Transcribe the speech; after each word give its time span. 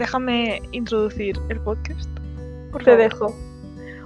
déjame 0.00 0.60
introducir 0.72 1.38
el 1.48 1.60
podcast. 1.60 2.08
Por 2.72 2.82
Te 2.82 2.90
favor. 2.90 2.98
dejo. 2.98 3.36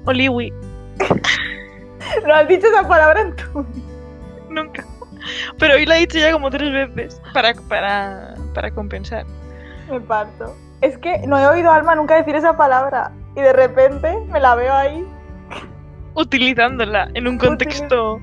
Oliwi, 0.07 0.53
No 2.27 2.35
has 2.35 2.47
dicho 2.49 2.67
esa 2.67 2.87
palabra 2.87 3.23
en 3.23 3.35
tu. 3.37 3.67
nunca. 4.51 4.85
Pero 5.59 5.75
hoy 5.77 5.87
la 5.87 5.97
he 5.97 6.01
dicho 6.01 6.19
ya 6.19 6.33
como 6.33 6.51
tres 6.51 6.95
veces 6.95 7.21
para, 7.33 7.55
para, 7.69 8.35
para 8.55 8.71
compensar. 8.71 9.25
Me 9.91 9.99
parto. 10.01 10.55
Es 10.83 10.99
que 10.99 11.19
no 11.27 11.39
he 11.39 11.47
oído 11.47 11.71
a 11.71 11.77
Alma 11.77 11.95
nunca 11.95 12.15
decir 12.17 12.37
esa 12.37 12.57
palabra. 12.57 13.11
Y 13.37 13.41
de 13.41 13.53
repente 13.55 14.15
me 14.31 14.39
la 14.41 14.55
veo 14.55 14.73
ahí 14.75 15.05
Utilizándola 16.15 17.09
en 17.15 17.27
un 17.27 17.39
contexto. 17.39 18.21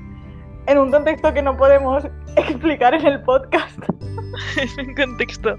en 0.66 0.78
un 0.78 0.90
contexto 0.90 1.34
que 1.34 1.42
no 1.42 1.56
podemos 1.56 2.04
explicar 2.36 2.94
en 2.94 3.04
el 3.06 3.20
podcast. 3.22 3.78
En 4.78 4.88
un 4.88 4.94
contexto 4.94 5.56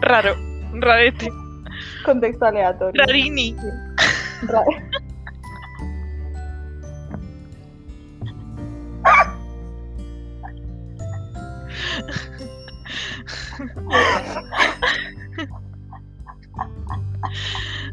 raro. 0.00 0.34
Rarete. 0.74 1.28
Contexto 2.04 2.44
aleatorio. 2.46 3.00
Rarini. 3.04 3.54
Ra- 4.42 4.64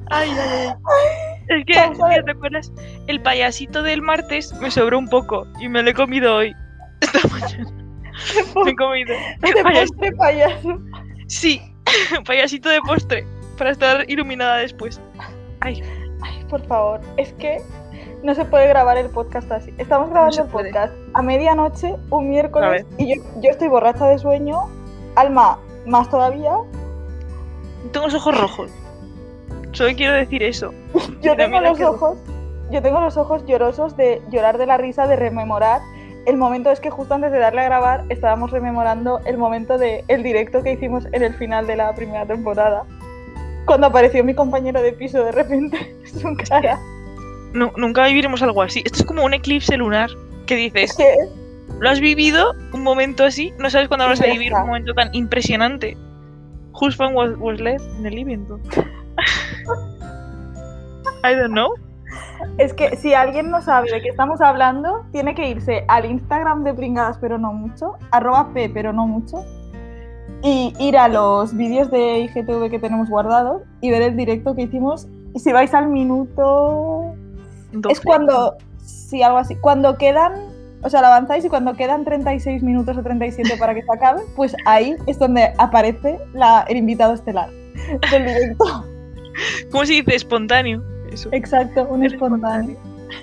Ay, 0.09 0.29
ay, 0.29 0.67
ay. 0.67 0.73
Es 1.59 1.65
que. 1.65 1.73
¿te 2.23 2.31
acuerdas? 2.31 2.71
El 3.07 3.21
payasito 3.21 3.83
del 3.83 4.01
martes 4.01 4.53
me 4.61 4.71
sobró 4.71 4.97
un 4.99 5.07
poco 5.07 5.47
y 5.59 5.69
me 5.69 5.81
lo 5.83 5.89
he 5.89 5.93
comido 5.93 6.35
hoy. 6.35 6.53
Esta 7.01 7.27
mañana. 7.31 7.71
Me 8.63 8.71
he 8.71 8.75
comido. 8.75 9.13
el 9.43 9.53
De 9.53 9.63
payas- 9.63 9.89
postre 9.91 10.11
payaso. 10.13 10.79
Sí, 11.27 11.61
payasito 12.25 12.69
de 12.69 12.79
postre. 12.81 13.25
Para 13.57 13.71
estar 13.71 14.09
iluminada 14.09 14.57
después. 14.57 14.99
Ay, 15.61 15.81
Ay, 16.21 16.43
por 16.49 16.65
favor, 16.65 17.01
es 17.17 17.33
que 17.33 17.61
no 18.23 18.33
se 18.33 18.45
puede 18.45 18.67
grabar 18.67 18.97
el 18.97 19.09
podcast 19.09 19.51
así. 19.51 19.73
Estamos 19.77 20.09
grabando 20.09 20.43
el 20.43 20.49
podcast 20.49 20.93
a 21.13 21.21
medianoche, 21.21 21.95
un 22.09 22.29
miércoles, 22.29 22.85
y 22.97 23.15
yo, 23.15 23.23
yo 23.41 23.51
estoy 23.51 23.67
borracha 23.67 24.07
de 24.07 24.17
sueño. 24.17 24.61
Alma, 25.15 25.59
más 25.85 26.09
todavía. 26.09 26.51
tengo 27.91 28.07
los 28.07 28.15
ojos 28.15 28.39
rojos. 28.39 28.71
Solo 29.71 29.95
quiero 29.95 30.13
decir 30.13 30.41
eso. 30.41 30.73
Yo 31.21 31.35
tengo 31.35 31.59
mira 31.59 31.71
los 31.71 31.81
ojos, 31.81 32.17
yo 32.71 32.81
tengo 32.81 32.99
los 32.99 33.17
ojos 33.17 33.45
llorosos 33.45 33.95
de 33.95 34.21
llorar 34.31 34.57
de 34.57 34.65
la 34.65 34.77
risa, 34.77 35.07
de 35.07 35.15
rememorar. 35.15 35.81
El 36.25 36.37
momento 36.37 36.71
es 36.71 36.79
que 36.79 36.89
justo 36.89 37.13
antes 37.13 37.31
de 37.31 37.39
darle 37.39 37.61
a 37.61 37.65
grabar 37.65 38.03
estábamos 38.09 38.51
rememorando 38.51 39.19
el 39.25 39.37
momento 39.37 39.77
del 39.77 40.03
el 40.07 40.23
directo 40.23 40.63
que 40.63 40.73
hicimos 40.73 41.05
en 41.11 41.23
el 41.23 41.33
final 41.35 41.67
de 41.67 41.75
la 41.75 41.93
primera 41.93 42.25
temporada. 42.25 42.83
Cuando 43.65 43.87
apareció 43.87 44.23
mi 44.23 44.33
compañero 44.33 44.81
de 44.81 44.93
piso 44.93 45.23
de 45.23 45.31
repente, 45.31 45.95
su 46.05 46.35
cara. 46.49 46.79
Nu- 47.53 47.71
nunca 47.77 48.05
viviremos 48.07 48.41
algo 48.41 48.61
así. 48.61 48.81
Esto 48.85 48.99
es 48.99 49.05
como 49.05 49.23
un 49.23 49.33
eclipse 49.33 49.77
lunar. 49.77 50.09
Que 50.45 50.65
Es 50.65 50.73
dices, 50.73 50.97
que 50.97 51.15
lo 51.79 51.89
has 51.89 51.99
vivido 51.99 52.53
un 52.73 52.83
momento 52.83 53.23
así, 53.23 53.53
no 53.57 53.69
sabes 53.69 53.87
cuándo 53.87 54.05
vas 54.05 54.21
a 54.21 54.25
vivir 54.25 54.53
un 54.53 54.65
momento 54.67 54.93
tan 54.93 55.09
impresionante. 55.13 55.97
Whose 56.79 56.95
fan 56.97 57.15
was, 57.15 57.31
was 57.37 57.59
left 57.59 57.85
in 57.97 58.03
the 58.03 58.11
living 58.11 58.45
room? 58.47 58.61
I 61.23 61.33
don't 61.33 61.53
know. 61.53 61.73
Es 62.57 62.73
que 62.73 62.95
si 62.97 63.13
alguien 63.13 63.49
no 63.49 63.61
sabe 63.61 63.91
de 63.91 64.01
qué 64.01 64.09
estamos 64.09 64.41
hablando, 64.41 65.05
tiene 65.11 65.35
que 65.35 65.47
irse 65.49 65.83
al 65.87 66.05
Instagram 66.05 66.63
de 66.63 66.73
Pringadas 66.73 67.17
pero 67.19 67.37
no 67.37 67.53
mucho, 67.53 67.93
arroba 68.11 68.49
P 68.53 68.69
pero 68.69 68.93
no 68.93 69.07
mucho, 69.07 69.43
y 70.41 70.73
ir 70.79 70.97
a 70.97 71.07
los 71.07 71.55
vídeos 71.55 71.89
de 71.91 72.19
IGTV 72.19 72.69
que 72.69 72.79
tenemos 72.79 73.09
guardados 73.09 73.63
y 73.81 73.89
ver 73.91 74.01
el 74.03 74.15
directo 74.15 74.55
que 74.55 74.63
hicimos. 74.63 75.07
Y 75.33 75.39
si 75.39 75.51
vais 75.51 75.73
al 75.73 75.87
minuto... 75.89 77.13
Es 77.73 77.81
12. 77.81 78.01
cuando... 78.05 78.55
Sí, 78.77 79.21
algo 79.23 79.37
así. 79.39 79.55
Cuando 79.55 79.97
quedan... 79.97 80.33
O 80.83 80.89
sea, 80.89 81.01
lo 81.01 81.07
avanzáis 81.07 81.43
y 81.43 81.49
cuando 81.49 81.73
quedan 81.73 82.05
36 82.05 82.61
minutos 82.61 82.95
o 82.95 83.01
37 83.01 83.57
para 83.57 83.73
que 83.73 83.81
se 83.81 83.91
acabe, 83.91 84.21
pues 84.35 84.55
ahí 84.65 84.95
es 85.07 85.17
donde 85.17 85.51
aparece 85.57 86.19
la- 86.33 86.63
el 86.69 86.77
invitado 86.77 87.13
estelar 87.15 87.49
del 88.11 88.25
directo. 88.25 88.65
¿Cómo 89.71 89.85
se 89.85 89.93
dice? 89.93 90.15
Espontáneo. 90.15 90.83
Eso. 91.15 91.29
Exacto, 91.31 91.83
un 91.89 92.05
Es 92.05 92.13
espontáneo. 92.13 92.77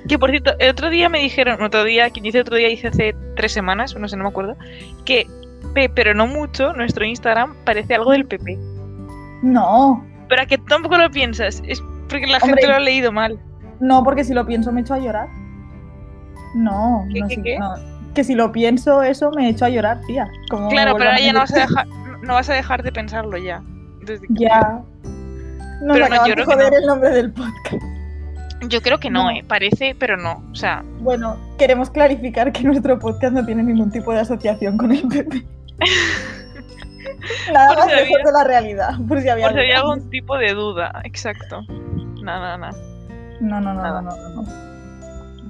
Que 0.09 0.19
por 0.19 0.31
cierto, 0.31 0.53
el 0.59 0.71
otro 0.71 0.91
día 0.91 1.09
me 1.09 1.19
dijeron, 1.21 1.63
otro 1.63 1.85
día, 1.85 2.11
quien 2.11 2.25
dice 2.25 2.41
otro 2.41 2.57
día 2.57 2.69
dice 2.69 2.89
hace 2.89 3.15
tres 3.37 3.53
semanas, 3.53 3.95
no 3.97 4.09
sé, 4.09 4.17
no 4.17 4.25
me 4.25 4.31
acuerdo, 4.31 4.57
que 5.05 5.27
pero 5.95 6.13
no 6.15 6.27
mucho, 6.27 6.73
nuestro 6.75 7.05
Instagram 7.05 7.55
parece 7.65 7.95
algo 7.95 8.13
del 8.13 8.27
PP. 8.27 8.59
No, 9.43 10.05
Pero 10.29 10.43
a 10.43 10.47
que 10.47 10.59
tampoco 10.59 10.97
lo 10.99 11.11
piensas, 11.11 11.63
es 11.67 11.83
porque 12.09 12.27
la 12.27 12.39
Hombre. 12.39 12.49
gente 12.51 12.67
lo 12.69 12.75
ha 12.75 12.81
leído 12.81 13.13
mal. 13.13 13.39
No, 13.81 14.03
porque 14.05 14.23
si 14.25 14.35
lo 14.35 14.47
pienso 14.47 14.71
me 14.73 14.83
echo 14.83 14.95
a 14.95 14.99
llorar. 14.99 15.29
No, 16.55 17.07
¿Qué, 17.13 17.21
no, 17.21 17.29
qué, 17.29 17.35
si- 17.35 17.43
qué? 17.43 17.59
no. 17.59 17.75
Que 18.15 18.25
si 18.25 18.35
lo 18.35 18.53
pienso 18.53 19.03
eso 19.03 19.31
me 19.33 19.49
echo 19.49 19.65
a 19.65 19.69
llorar, 19.71 20.01
tía. 20.07 20.29
Como 20.51 20.69
Claro, 20.69 20.95
pero 20.99 21.11
ahora 21.11 21.21
ya 21.21 21.33
no 21.33 21.41
vas 21.41 21.53
a 21.55 21.61
dejar, 21.61 21.87
no 22.23 22.35
vas 22.35 22.49
a 22.51 22.55
dejar 22.55 22.83
de 22.83 22.93
pensarlo 22.93 23.37
ya. 23.39 23.63
Desde 24.03 24.27
que- 24.29 24.35
Ya. 24.45 24.83
Nos 25.83 25.97
Pero 25.97 26.09
no, 26.09 26.27
yo 26.27 26.35
de 26.35 26.45
joder 26.45 26.73
no. 26.73 26.79
el 26.79 26.87
nombre 26.87 27.11
del 27.11 27.33
podcast. 27.33 27.83
Yo 28.69 28.81
creo 28.81 28.99
que 28.99 29.11
no, 29.11 29.25
No. 29.25 29.31
eh. 29.31 29.45
Parece, 29.47 29.97
pero 29.99 30.17
no. 30.17 30.43
O 30.53 30.55
sea, 30.55 30.85
Bueno, 31.01 31.37
queremos 31.59 31.91
clarificar 31.91 32.53
que 32.53 32.63
nuestro 32.63 32.99
podcast 32.99 33.35
no 33.35 33.45
tiene 33.45 33.63
ningún 33.65 33.91
tipo 33.91 34.13
de 34.13 34.21
asociación 34.21 34.77
con 34.79 34.93
el 34.93 35.07
PP. 35.09 35.45
Nada 37.53 37.75
más 37.75 37.85
si 37.87 37.91
lejos 37.97 38.05
había- 38.15 38.25
de 38.25 38.33
la 38.33 38.45
realidad, 38.45 38.91
por 39.09 39.21
si 39.21 39.29
había 39.29 39.47
por 39.47 39.55
si 39.55 39.61
había 39.61 39.79
algún 39.79 40.11
tipo 40.11 40.37
de 40.39 40.55
duda. 40.55 41.01
Exacto. 41.05 41.63
Nada, 42.23 42.57
nada. 42.57 42.77
No, 43.41 43.61
no, 43.61 43.75
no, 43.75 43.83
nada. 43.83 44.03
no, 44.03 44.11
no, 44.17 44.43
no. 44.43 44.73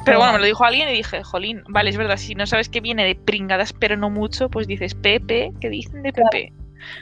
Pero 0.04 0.19
bueno, 0.19 0.32
me 0.32 0.38
lo 0.41 0.47
dijo 0.47 0.64
alguien 0.64 0.88
y 0.88 0.93
dije, 0.94 1.22
jolín, 1.22 1.62
vale, 1.69 1.91
es 1.91 1.97
verdad, 1.97 2.16
si 2.16 2.34
no 2.34 2.47
sabes 2.47 2.69
que 2.69 2.81
viene 2.81 3.04
de 3.04 3.14
pringadas, 3.14 3.72
pero 3.72 3.97
no 3.97 4.10
mucho, 4.10 4.49
pues 4.49 4.66
dices 4.66 4.94
PP, 4.94 5.53
¿qué 5.60 5.69
dicen 5.69 6.03
de 6.03 6.12
Claro. 6.12 6.28
PP? 6.32 6.53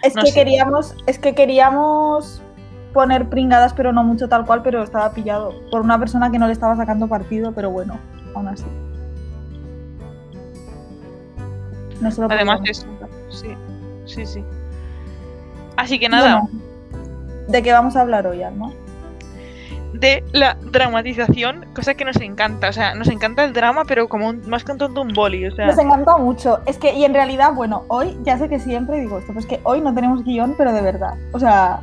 Es 0.03 0.15
no 0.15 0.23
que 0.23 0.29
sé. 0.29 0.35
queríamos, 0.35 0.95
es 1.07 1.19
que 1.19 1.35
queríamos 1.35 2.43
poner 2.93 3.28
pringadas, 3.28 3.73
pero 3.75 3.93
no 3.93 4.03
mucho 4.05 4.28
tal 4.28 4.45
cual, 4.47 4.62
pero 4.62 4.83
estaba 4.83 5.12
pillado 5.12 5.53
por 5.71 5.81
una 5.83 5.99
persona 5.99 6.31
que 6.31 6.39
no 6.39 6.47
le 6.47 6.53
estaba 6.53 6.77
sacando 6.77 7.06
partido, 7.09 7.53
pero 7.53 7.71
bueno, 7.71 7.99
aún 8.34 8.49
así. 8.49 8.65
No 12.00 12.11
se 12.11 12.21
lo 12.21 12.31
Además 12.31 12.61
eso. 12.65 12.87
Sí, 13.29 13.49
sí, 14.06 14.27
sí. 14.27 14.45
Así 15.77 15.99
que 15.99 16.09
nada, 16.09 16.41
Bueno, 16.43 16.61
¿De 17.49 17.62
qué 17.62 17.73
vamos 17.73 17.97
a 17.97 18.03
hablar 18.03 18.27
hoy, 18.27 18.43
Alma? 18.43 18.71
de 19.93 20.23
la 20.33 20.56
dramatización, 20.71 21.67
cosa 21.75 21.95
que 21.95 22.05
nos 22.05 22.17
encanta. 22.21 22.69
O 22.69 22.73
sea, 22.73 22.95
nos 22.95 23.09
encanta 23.09 23.43
el 23.45 23.53
drama, 23.53 23.83
pero 23.87 24.09
como 24.09 24.29
un- 24.29 24.49
más 24.49 24.62
que 24.62 24.71
un 24.73 24.79
tonto 24.79 25.03
un 25.03 25.12
boli. 25.12 25.45
O 25.47 25.50
sea, 25.55 25.67
Nos 25.67 25.79
encanta 25.79 26.17
mucho. 26.17 26.61
Es 26.65 26.79
que, 26.79 26.95
y 26.95 27.05
en 27.05 27.12
realidad, 27.12 27.53
bueno, 27.55 27.83
hoy, 27.89 28.17
ya 28.23 28.39
sé 28.39 28.49
que 28.49 28.61
siempre 28.61 29.00
digo 29.00 29.19
esto, 29.19 29.29
pero 29.33 29.41
es 29.41 29.47
que 29.47 29.61
hoy 29.65 29.81
no 29.81 29.93
tenemos 29.93 30.23
guion, 30.25 30.55
pero 30.56 30.73
de 30.73 30.81
verdad. 30.81 31.15
O 31.33 31.41
sea, 31.41 31.81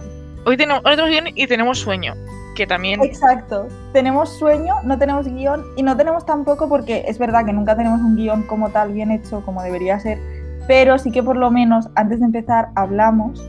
hoy 0.47 0.55
tenemos, 0.55 0.81
hoy 0.85 0.91
tenemos 0.91 1.11
guion 1.11 1.25
y 1.35 1.47
tenemos 1.47 1.79
sueño. 1.79 2.13
Que 2.55 2.65
también. 2.65 3.03
exacto. 3.03 3.67
Tenemos 3.93 4.35
sueño, 4.39 4.75
no 4.83 4.97
tenemos 4.97 5.27
guion, 5.27 5.63
y 5.75 5.83
no 5.83 5.95
tenemos 5.95 6.25
tampoco 6.25 6.67
porque 6.67 7.03
es 7.07 7.19
verdad 7.19 7.45
que 7.45 7.53
nunca 7.53 7.77
tenemos 7.77 8.01
un 8.01 8.15
guion 8.15 8.43
como 8.43 8.71
tal, 8.71 8.93
bien 8.93 9.11
hecho, 9.11 9.43
como 9.45 9.61
debería 9.61 9.99
ser, 9.99 10.17
pero 10.67 10.97
sí 10.97 11.11
que 11.11 11.21
por 11.21 11.35
lo 11.35 11.51
menos 11.51 11.87
antes 11.93 12.19
de 12.19 12.25
empezar 12.25 12.69
hablamos 12.73 13.45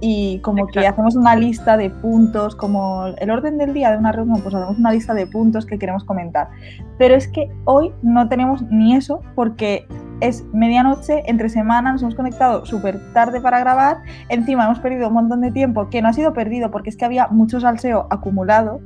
y 0.00 0.38
como 0.40 0.68
que 0.68 0.86
hacemos 0.86 1.16
una 1.16 1.34
lista 1.34 1.76
de 1.76 1.90
puntos, 1.90 2.54
como 2.54 3.06
el 3.06 3.30
orden 3.30 3.58
del 3.58 3.74
día 3.74 3.90
de 3.90 3.96
una 3.96 4.12
reunión, 4.12 4.40
pues 4.40 4.54
hacemos 4.54 4.78
una 4.78 4.92
lista 4.92 5.14
de 5.14 5.26
puntos 5.26 5.66
que 5.66 5.78
queremos 5.78 6.04
comentar. 6.04 6.48
Pero 6.96 7.16
es 7.16 7.26
que 7.26 7.50
hoy 7.64 7.92
no 8.02 8.28
tenemos 8.28 8.62
ni 8.70 8.94
eso 8.94 9.20
porque 9.34 9.88
es 10.24 10.44
medianoche, 10.52 11.22
entre 11.26 11.48
semana, 11.48 11.92
nos 11.92 12.02
hemos 12.02 12.14
conectado 12.14 12.64
súper 12.66 12.98
tarde 13.12 13.40
para 13.40 13.58
grabar, 13.60 13.98
encima 14.28 14.64
hemos 14.64 14.78
perdido 14.80 15.08
un 15.08 15.14
montón 15.14 15.40
de 15.40 15.50
tiempo 15.52 15.88
que 15.90 16.02
no 16.02 16.08
ha 16.08 16.12
sido 16.12 16.32
perdido 16.32 16.70
porque 16.70 16.90
es 16.90 16.96
que 16.96 17.04
había 17.04 17.28
mucho 17.28 17.60
salseo 17.60 18.06
acumulado. 18.10 18.80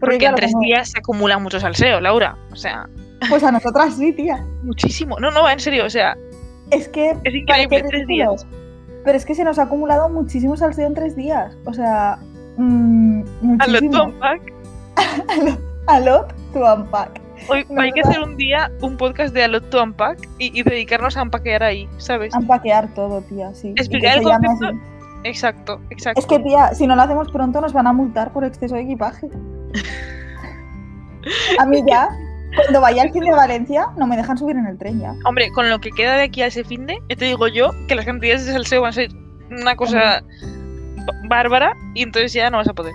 Porque, 0.00 0.18
claro, 0.18 0.34
en 0.36 0.40
tres 0.40 0.52
como- 0.52 0.64
días 0.64 0.90
se 0.90 0.98
acumula 0.98 1.38
mucho 1.38 1.60
salseo, 1.60 2.00
Laura. 2.00 2.36
O 2.52 2.56
sea, 2.56 2.88
Pues 3.30 3.44
a 3.44 3.52
nosotras 3.52 3.94
sí, 3.94 4.12
tía. 4.12 4.44
muchísimo. 4.64 5.16
No, 5.20 5.30
no, 5.30 5.48
en 5.48 5.60
serio, 5.60 5.86
o 5.86 5.90
sea, 5.90 6.16
Es 6.70 6.88
que 6.88 7.10
es 7.24 7.34
increíble. 7.34 7.84
Tres 7.88 8.06
días. 8.08 8.46
Pero 9.04 9.16
es 9.16 9.24
que 9.24 9.34
se 9.36 9.44
nos 9.44 9.58
ha 9.60 9.62
acumulado 9.64 10.08
muchísimo 10.08 10.56
salseo 10.56 10.86
en 10.86 10.94
tres 10.94 11.14
días. 11.14 11.56
O 11.66 11.72
sea, 11.72 12.18
mm, 12.56 13.22
A 13.60 13.66
lo 13.68 13.72
muchísimo. 13.80 14.04
Unpack. 14.04 14.52
A 15.86 16.00
lot 16.00 16.32
to 16.52 16.60
unpack. 16.74 17.20
Hoy 17.48 17.66
No, 17.68 17.80
hay 17.80 17.92
que 17.92 18.00
hacer 18.00 18.20
un 18.20 18.36
día 18.36 18.70
un 18.80 18.96
podcast 18.96 19.34
de 19.34 19.44
A 19.44 19.48
Lot 19.48 19.70
to 19.70 19.82
Unpack 19.82 20.18
y, 20.38 20.58
y 20.58 20.62
dedicarnos 20.62 21.16
a 21.16 21.22
empaquear 21.22 21.62
ahí, 21.62 21.88
¿sabes? 21.98 22.34
Unpackear 22.34 22.92
todo, 22.94 23.20
tía, 23.22 23.54
sí. 23.54 23.74
Explicar 23.76 24.18
el 24.18 24.24
concepto. 24.24 24.92
Exacto, 25.24 25.80
exacto. 25.90 26.20
Es 26.20 26.26
que, 26.26 26.38
tía, 26.40 26.74
si 26.74 26.86
no 26.86 26.96
lo 26.96 27.02
hacemos 27.02 27.30
pronto 27.30 27.60
nos 27.60 27.72
van 27.72 27.86
a 27.86 27.92
multar 27.92 28.32
por 28.32 28.44
exceso 28.44 28.74
de 28.74 28.82
equipaje. 28.82 29.28
A 31.58 31.66
mí 31.66 31.82
ya, 31.86 32.08
cuando 32.56 32.80
vaya 32.80 33.02
al 33.02 33.12
fin 33.12 33.22
de 33.22 33.30
Valencia, 33.30 33.86
no 33.96 34.06
me 34.06 34.16
dejan 34.16 34.36
subir 34.36 34.56
en 34.56 34.66
el 34.66 34.78
tren 34.78 35.00
ya. 35.00 35.14
Hombre, 35.24 35.50
con 35.52 35.70
lo 35.70 35.78
que 35.78 35.90
queda 35.90 36.16
de 36.16 36.24
aquí 36.24 36.42
a 36.42 36.46
ese 36.46 36.64
fin 36.64 36.86
de, 36.86 36.98
te 37.08 37.24
digo 37.24 37.46
yo 37.48 37.70
que 37.86 37.94
las 37.94 38.04
cantidades 38.04 38.46
de 38.46 38.52
salseo 38.52 38.82
van 38.82 38.90
a 38.90 38.92
ser 38.92 39.10
una 39.50 39.76
cosa 39.76 40.22
bárbara 41.28 41.76
y 41.94 42.02
entonces 42.02 42.32
ya 42.32 42.50
no 42.50 42.56
vas 42.58 42.68
a 42.68 42.74
poder. 42.74 42.92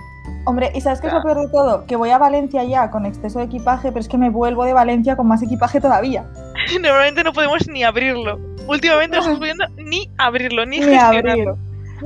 Hombre, 0.48 0.72
¿y 0.74 0.80
sabes 0.80 1.02
qué 1.02 1.08
es 1.08 1.12
lo 1.12 1.22
peor 1.22 1.42
de 1.42 1.48
todo? 1.48 1.84
Que 1.84 1.94
voy 1.94 2.08
a 2.08 2.16
Valencia 2.16 2.64
ya 2.64 2.90
con 2.90 3.04
exceso 3.04 3.38
de 3.38 3.44
equipaje, 3.44 3.88
pero 3.88 4.00
es 4.00 4.08
que 4.08 4.16
me 4.16 4.30
vuelvo 4.30 4.64
de 4.64 4.72
Valencia 4.72 5.14
con 5.14 5.28
más 5.28 5.42
equipaje 5.42 5.78
todavía. 5.78 6.24
Normalmente 6.80 7.22
no 7.22 7.34
podemos 7.34 7.68
ni 7.68 7.84
abrirlo. 7.84 8.38
Últimamente 8.66 9.18
no 9.18 9.20
estamos 9.20 9.38
pudiendo 9.40 9.66
ni 9.76 10.10
abrirlo, 10.16 10.64
ni, 10.64 10.80
Ni 10.80 10.86
gestionarlo. 10.86 11.58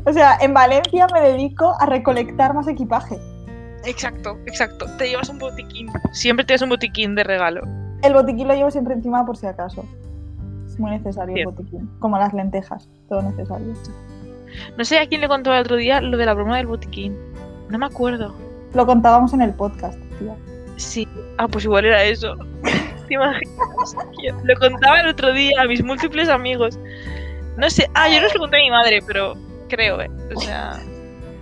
O 0.05 0.13
sea, 0.13 0.39
en 0.41 0.53
Valencia 0.55 1.07
me 1.15 1.21
dedico 1.21 1.77
a 1.79 1.87
recolectar 1.87 2.53
más 2.53 2.67
equipaje. 2.67 3.17
Exacto, 3.85 4.37
exacto. 4.47 4.87
Te 4.99 5.09
llevas 5.09 5.29
un 5.29 5.39
botiquín. 5.39 5.87
Siempre 6.11 6.45
te 6.45 6.55
das 6.55 6.63
un 6.63 6.71
botiquín 6.71 7.15
de 7.15 7.23
regalo. 7.23 7.63
El 8.03 8.13
botiquín 8.13 8.49
lo 8.49 8.55
llevo 8.55 8.73
siempre 8.73 8.95
encima 8.95 9.25
por 9.25 9.37
si 9.37 9.47
acaso. 9.47 9.85
Es 10.67 10.81
muy 10.81 10.91
necesario 10.91 11.33
Bien. 11.33 11.49
el 11.49 11.55
botiquín. 11.55 11.89
Como 12.01 12.19
las 12.19 12.35
lentejas, 12.35 12.89
todo 13.09 13.23
necesario. 13.23 13.73
No 14.77 14.85
sé 14.85 14.99
a 14.99 15.07
quién 15.07 15.21
le 15.21 15.29
contó 15.29 15.55
el 15.55 15.61
otro 15.61 15.77
día 15.77 16.01
lo 16.01 16.17
de 16.17 16.27
la 16.27 16.35
broma 16.35 16.57
del 16.57 16.67
botiquín. 16.67 17.17
No 17.73 17.79
me 17.79 17.87
acuerdo. 17.87 18.37
Lo 18.75 18.85
contábamos 18.87 19.33
en 19.33 19.41
el 19.43 19.53
podcast, 19.55 19.99
tía. 20.19 20.35
Sí. 20.77 21.09
Ah, 21.39 21.49
pues 21.49 21.65
igual 21.65 21.87
era 21.87 22.05
eso. 22.05 22.35
¿Te 23.09 23.15
imaginas? 23.15 23.97
Lo 24.45 24.55
contaba 24.61 25.01
el 25.01 25.09
otro 25.09 25.33
día 25.33 25.61
a 25.61 25.65
mis 25.67 25.83
múltiples 25.83 26.29
amigos. 26.29 26.79
No 27.57 27.69
sé. 27.71 27.89
Ah, 27.95 28.09
yo 28.11 28.21
no 28.21 28.29
se 28.29 28.35
lo 28.35 28.41
conté 28.41 28.59
a 28.59 28.61
mi 28.61 28.71
madre, 28.71 29.01
pero 29.07 29.35
creo, 29.69 30.01
¿eh? 30.03 30.11
O 30.37 30.41
sea. 30.41 30.79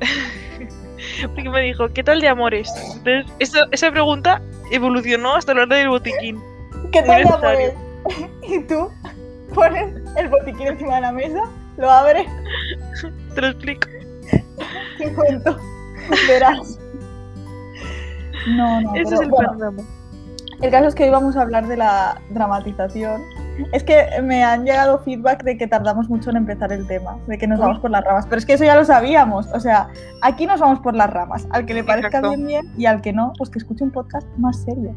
Porque 1.35 1.51
me 1.51 1.61
dijo, 1.63 1.89
¿qué 1.89 2.03
tal 2.05 2.21
de 2.21 2.29
amores? 2.29 2.71
Entonces, 2.97 3.27
eso- 3.41 3.67
esa 3.73 3.91
pregunta 3.91 4.41
evolucionó 4.71 5.35
hasta 5.35 5.53
la 5.55 5.63
hora 5.63 5.77
del 5.77 5.89
botiquín. 5.89 6.41
¿Qué 6.93 7.03
tal 7.03 7.25
de 7.25 7.29
amores? 7.35 7.75
Y 8.43 8.61
tú 8.65 8.89
pones 9.55 9.95
el 10.17 10.29
botiquín 10.29 10.69
encima 10.69 10.95
de 10.97 11.01
la 11.03 11.13
mesa, 11.13 11.43
lo 11.77 11.91
abres, 11.91 12.27
Te 13.35 13.41
lo 13.41 13.49
explico. 13.49 13.89
te 14.99 15.13
cuento. 15.13 15.59
Verás. 16.29 16.79
No, 18.49 18.81
no, 18.81 18.95
Ese 18.95 19.05
pero, 19.05 19.15
es 19.17 19.21
el 19.21 19.29
bueno. 19.29 19.73
El 20.63 20.71
caso 20.71 20.89
es 20.89 20.95
que 20.95 21.05
hoy 21.05 21.11
vamos 21.11 21.37
a 21.37 21.43
hablar 21.43 21.67
de 21.69 21.77
la 21.77 22.21
dramatización. 22.31 23.23
Es 23.73 23.83
que 23.83 24.07
me 24.23 24.45
han 24.45 24.65
llegado 24.65 24.99
feedback 24.99 25.43
de 25.43 25.57
que 25.57 25.67
tardamos 25.67 26.09
mucho 26.09 26.31
en 26.31 26.37
empezar 26.37 26.73
el 26.73 26.87
tema, 26.87 27.19
de 27.27 27.39
que 27.39 27.47
nos 27.47 27.59
vamos 27.59 27.79
por 27.81 27.91
las 27.91 28.05
ramas. 28.05 28.27
Pero 28.27 28.39
es 28.39 28.47
que 28.47 28.55
eso 28.55 28.65
ya 28.65 28.75
lo 28.75 28.85
sabíamos. 28.85 29.47
O 29.55 29.61
sea, 29.61 29.89
aquí 30.23 30.47
nos 30.47 30.61
vamos 30.61 30.81
por 30.81 30.95
las 30.95 31.11
ramas. 31.11 31.47
Al 31.51 31.65
que 31.65 31.75
le 31.75 31.85
parezca 31.85 32.19
Exacto. 32.19 32.31
bien, 32.31 32.47
bien, 32.47 32.73
y 32.77 32.87
al 32.87 33.01
que 33.01 33.13
no, 33.13 33.33
pues 33.39 33.49
que 33.49 33.59
escuche 33.59 33.85
un 33.85 33.91
podcast 33.91 34.27
más 34.37 34.63
serio. 34.63 34.95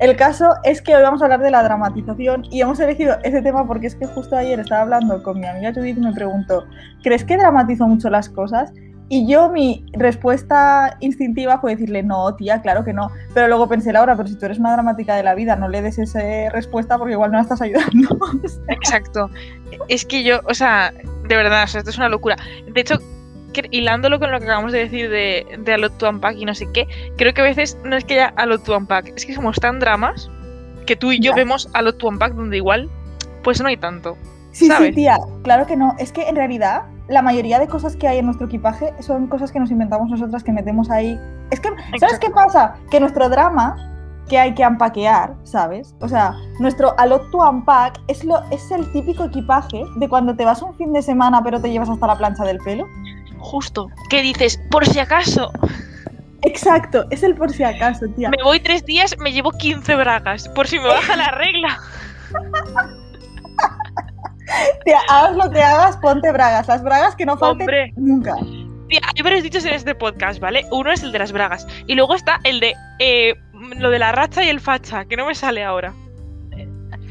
El 0.00 0.16
caso 0.16 0.50
es 0.62 0.80
que 0.80 0.94
hoy 0.94 1.02
vamos 1.02 1.22
a 1.22 1.24
hablar 1.24 1.40
de 1.40 1.50
la 1.50 1.62
dramatización 1.62 2.44
y 2.50 2.60
hemos 2.60 2.78
elegido 2.78 3.16
ese 3.24 3.42
tema 3.42 3.66
porque 3.66 3.88
es 3.88 3.96
que 3.96 4.06
justo 4.06 4.36
ayer 4.36 4.60
estaba 4.60 4.82
hablando 4.82 5.22
con 5.22 5.40
mi 5.40 5.46
amiga 5.46 5.72
Judith 5.72 5.96
y 5.96 6.00
me 6.00 6.12
preguntó, 6.12 6.64
¿crees 7.02 7.24
que 7.24 7.36
dramatizo 7.36 7.86
mucho 7.88 8.08
las 8.08 8.28
cosas? 8.28 8.72
Y 9.10 9.26
yo 9.26 9.48
mi 9.48 9.86
respuesta 9.94 10.96
instintiva 11.00 11.58
fue 11.60 11.72
decirle, 11.72 12.02
no, 12.02 12.34
tía, 12.34 12.60
claro 12.60 12.84
que 12.84 12.92
no. 12.92 13.10
Pero 13.32 13.48
luego 13.48 13.66
pensé, 13.68 13.92
Laura, 13.92 14.14
pero 14.16 14.28
si 14.28 14.36
tú 14.36 14.44
eres 14.44 14.58
una 14.58 14.72
dramática 14.72 15.16
de 15.16 15.22
la 15.22 15.34
vida, 15.34 15.56
no 15.56 15.68
le 15.68 15.80
des 15.80 15.98
esa 15.98 16.20
respuesta 16.52 16.98
porque 16.98 17.12
igual 17.14 17.30
no 17.30 17.38
la 17.38 17.42
estás 17.42 17.62
ayudando. 17.62 18.18
Exacto. 18.68 19.30
Es 19.88 20.04
que 20.04 20.22
yo, 20.24 20.40
o 20.44 20.52
sea, 20.52 20.92
de 21.26 21.36
verdad, 21.36 21.64
o 21.64 21.66
sea, 21.66 21.78
esto 21.78 21.90
es 21.90 21.96
una 21.96 22.10
locura. 22.10 22.36
De 22.70 22.80
hecho, 22.82 22.98
hilándolo 23.70 24.18
con 24.18 24.30
lo 24.30 24.38
que 24.38 24.44
acabamos 24.44 24.72
de 24.72 24.80
decir 24.80 25.08
de, 25.08 25.46
de 25.58 25.74
A 25.74 25.88
to 25.88 26.08
Unpack 26.08 26.36
y 26.36 26.44
no 26.44 26.54
sé 26.54 26.66
qué, 26.72 26.86
creo 27.16 27.32
que 27.32 27.40
a 27.40 27.44
veces 27.44 27.78
no 27.84 27.96
es 27.96 28.04
que 28.04 28.14
haya 28.20 28.34
A 28.36 28.46
to 28.58 28.76
Unpack, 28.76 29.12
es 29.16 29.24
que 29.24 29.34
somos 29.34 29.56
tan 29.58 29.80
dramas 29.80 30.30
que 30.86 30.96
tú 30.96 31.12
y 31.12 31.20
yo 31.20 31.32
Ya. 31.32 31.36
vemos 31.36 31.68
A 31.72 31.82
to 31.92 32.08
Unpack 32.08 32.34
donde 32.34 32.58
igual, 32.58 32.88
pues 33.42 33.60
no 33.60 33.68
hay 33.68 33.76
tanto. 33.76 34.16
Sí, 34.52 34.66
¿Sabes? 34.66 34.90
sí, 34.90 34.94
tía, 34.96 35.18
claro 35.42 35.66
que 35.66 35.76
no. 35.76 35.94
Es 35.98 36.12
que 36.12 36.28
en 36.28 36.36
realidad 36.36 36.82
la 37.08 37.22
mayoría 37.22 37.58
de 37.58 37.66
cosas 37.66 37.96
que 37.96 38.06
hay 38.06 38.18
en 38.18 38.26
nuestro 38.26 38.46
equipaje 38.46 38.92
son 39.00 39.26
cosas 39.28 39.50
que 39.50 39.58
nos 39.58 39.70
inventamos 39.70 40.10
nosotras, 40.10 40.44
que 40.44 40.52
metemos 40.52 40.90
ahí. 40.90 41.18
Es 41.50 41.60
que, 41.60 41.68
¿sabes 41.68 41.84
Exacto. 41.94 42.26
qué 42.26 42.30
pasa? 42.32 42.74
Que 42.90 43.00
nuestro 43.00 43.28
drama 43.28 43.76
que 44.28 44.38
hay 44.38 44.54
que 44.54 44.62
empaquear, 44.62 45.34
¿sabes? 45.42 45.94
O 46.00 46.08
sea, 46.08 46.34
nuestro 46.60 46.94
a 46.98 47.06
lot 47.06 47.30
to 47.30 47.38
unpack 47.38 47.98
es, 48.08 48.24
lo, 48.24 48.42
es 48.50 48.70
el 48.70 48.90
típico 48.92 49.24
equipaje 49.24 49.82
de 49.96 50.08
cuando 50.08 50.36
te 50.36 50.44
vas 50.44 50.60
un 50.60 50.74
fin 50.76 50.92
de 50.92 51.00
semana 51.00 51.42
pero 51.42 51.60
te 51.60 51.70
llevas 51.70 51.88
hasta 51.88 52.06
la 52.06 52.18
plancha 52.18 52.44
del 52.44 52.58
pelo. 52.58 52.84
Justo. 53.38 53.88
¿Qué 54.10 54.20
dices? 54.20 54.60
Por 54.70 54.84
si 54.86 54.98
acaso, 54.98 55.50
Exacto, 56.42 57.04
es 57.10 57.22
el 57.22 57.34
por 57.34 57.50
si 57.50 57.64
acaso, 57.64 58.06
tía. 58.16 58.30
me 58.30 58.42
voy 58.44 58.60
tres 58.60 58.84
días, 58.84 59.16
me 59.18 59.32
llevo 59.32 59.50
15 59.50 59.96
bragas, 59.96 60.48
por 60.50 60.68
si 60.68 60.78
me 60.78 60.86
baja 60.86 61.16
la 61.16 61.30
regla. 61.30 61.78
Tía, 64.84 64.98
hagas 65.08 65.36
lo 65.36 65.50
que 65.50 65.62
hagas, 65.62 65.96
ponte 65.98 66.30
bragas. 66.32 66.66
Las 66.68 66.82
bragas 66.82 67.14
que 67.16 67.26
no 67.26 67.36
falten 67.36 67.62
Hombre. 67.62 67.92
nunca. 67.96 68.34
Tía, 68.88 69.00
hay 69.14 69.22
varios 69.22 69.42
dichos 69.42 69.64
en 69.64 69.74
este 69.74 69.94
podcast, 69.94 70.40
¿vale? 70.40 70.64
Uno 70.70 70.90
es 70.92 71.02
el 71.02 71.12
de 71.12 71.18
las 71.18 71.32
bragas. 71.32 71.66
Y 71.86 71.94
luego 71.94 72.14
está 72.14 72.40
el 72.44 72.60
de 72.60 72.74
eh, 72.98 73.34
lo 73.76 73.90
de 73.90 73.98
la 73.98 74.12
racha 74.12 74.42
y 74.44 74.48
el 74.48 74.60
facha, 74.60 75.04
que 75.04 75.16
no 75.16 75.26
me 75.26 75.34
sale 75.34 75.62
ahora. 75.64 75.92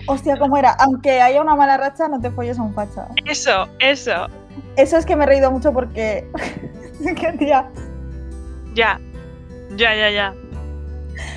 Hostia, 0.07 0.38
¿cómo 0.38 0.57
era? 0.57 0.72
Aunque 0.80 1.22
haya 1.22 1.42
una 1.42 1.56
mala 1.56 1.78
racha, 1.78 2.07
no 2.07 2.19
te 2.22 2.31
folles 2.31 2.57
a 2.57 2.62
un 2.63 2.74
facha. 2.74 3.07
Eso, 3.25 3.68
eso. 3.80 4.28
Eso 4.78 4.98
es 4.98 5.06
que 5.06 5.16
me 5.16 5.25
he 5.25 5.28
reído 5.28 5.51
mucho 5.51 5.74
porque. 5.74 6.25
que, 7.16 7.33
tía. 7.33 7.68
Ya. 8.74 9.00
Ya, 9.75 9.94
ya, 9.95 10.10
ya. 10.10 10.33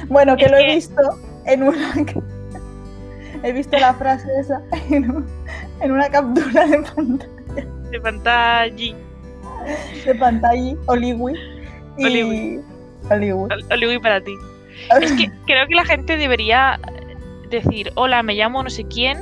Bueno, 0.08 0.36
que 0.36 0.44
Es 0.44 0.50
lo 0.52 0.56
he 0.58 0.66
que- 0.66 0.74
visto 0.76 1.02
en 1.46 1.62
una. 1.64 1.92
he 3.42 3.52
visto 3.52 3.76
la 3.78 3.92
frase 3.94 4.28
esa 4.38 4.60
en, 4.90 5.10
un- 5.10 5.26
en 5.80 5.92
una 5.92 6.08
captura 6.08 6.66
de 6.66 6.78
pantalla, 6.78 7.66
De 7.90 8.00
pantalla. 8.00 8.96
de 10.04 10.14
pantalla 10.14 10.76
Oliwi. 10.86 11.34
Y... 11.96 12.04
Oliwi. 12.04 12.60
Oliwi. 13.10 13.48
Oliwi 13.70 13.98
para 13.98 14.20
ti. 14.20 14.34
Es 15.00 15.12
que 15.12 15.30
creo 15.46 15.66
que 15.66 15.74
la 15.74 15.84
gente 15.84 16.16
debería 16.16 16.78
decir, 17.50 17.92
hola, 17.96 18.22
me 18.22 18.34
llamo 18.34 18.62
no 18.62 18.70
sé 18.70 18.84
quién, 18.84 19.18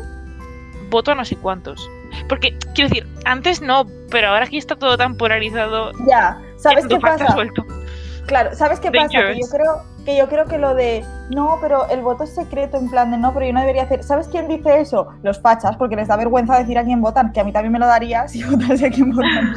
voto 0.91 1.13
a 1.13 1.15
no 1.15 1.25
sé 1.25 1.37
cuántos. 1.37 1.89
Porque, 2.29 2.57
quiero 2.75 2.89
decir, 2.89 3.07
antes 3.25 3.61
no, 3.61 3.87
pero 4.11 4.29
ahora 4.29 4.45
aquí 4.47 4.59
está 4.59 4.77
todo 4.77 4.97
tan 4.97 5.17
polarizado. 5.17 5.93
Ya, 6.07 6.41
¿sabes 6.57 6.87
qué 6.87 6.99
pasa? 6.99 7.33
suelto. 7.33 7.65
Claro, 8.27 8.55
¿sabes 8.55 8.81
qué 8.81 8.91
pasa? 8.91 9.09
Que 9.09 9.41
yo, 9.41 9.47
creo, 9.51 9.83
que 10.09 10.17
yo 10.17 10.27
creo 10.27 10.47
que 10.47 10.57
lo 10.57 10.75
de 10.75 11.05
no, 11.29 11.59
pero 11.61 11.87
el 11.91 12.01
voto 12.01 12.25
es 12.25 12.35
secreto, 12.35 12.79
en 12.79 12.89
plan 12.89 13.11
de 13.11 13.19
no, 13.19 13.35
pero 13.35 13.45
yo 13.45 13.53
no 13.53 13.61
debería 13.61 13.83
hacer. 13.83 14.03
¿Sabes 14.03 14.27
quién 14.29 14.49
dice 14.49 14.81
eso? 14.81 15.09
Los 15.23 15.39
fachas, 15.39 15.77
porque 15.77 15.97
les 15.97 16.09
da 16.09 16.17
vergüenza 16.17 16.59
decir 16.59 16.79
a 16.79 16.85
quién 16.85 17.03
votan, 17.03 17.31
que 17.31 17.41
a 17.41 17.45
mí 17.45 17.53
también 17.53 17.75
me 17.75 17.79
lo 17.79 17.87
daría 17.87 18.27
si 18.27 18.43
votase 18.51 18.87
a 18.87 18.91
quién 18.91 19.15
votan. 19.15 19.55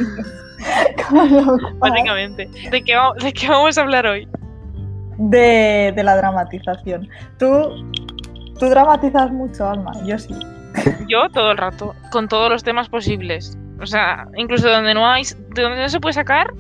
Básicamente. 1.79 2.49
¿De 2.69 2.83
qué, 2.83 2.97
vamos, 2.97 3.23
¿De 3.23 3.31
qué 3.31 3.47
vamos 3.47 3.77
a 3.77 3.81
hablar 3.81 4.05
hoy? 4.05 4.27
de, 5.29 5.93
de 5.95 6.03
la 6.03 6.17
dramatización. 6.17 7.07
Tú, 7.37 7.91
tú 8.59 8.65
dramatizas 8.65 9.31
mucho, 9.31 9.69
Alma, 9.69 9.93
yo 10.03 10.19
sí. 10.19 10.35
Yo 11.07 11.29
todo 11.29 11.51
el 11.51 11.57
rato, 11.57 11.95
con 12.11 12.27
todos 12.27 12.49
los 12.49 12.63
temas 12.63 12.89
posibles. 12.89 13.57
O 13.81 13.85
sea, 13.85 14.27
incluso 14.35 14.69
donde 14.69 14.93
no 14.93 15.05
hay, 15.05 15.23
de 15.53 15.61
donde 15.61 15.81
no 15.81 15.89
se 15.89 15.99
puede 15.99 16.13
sacar, 16.13 16.53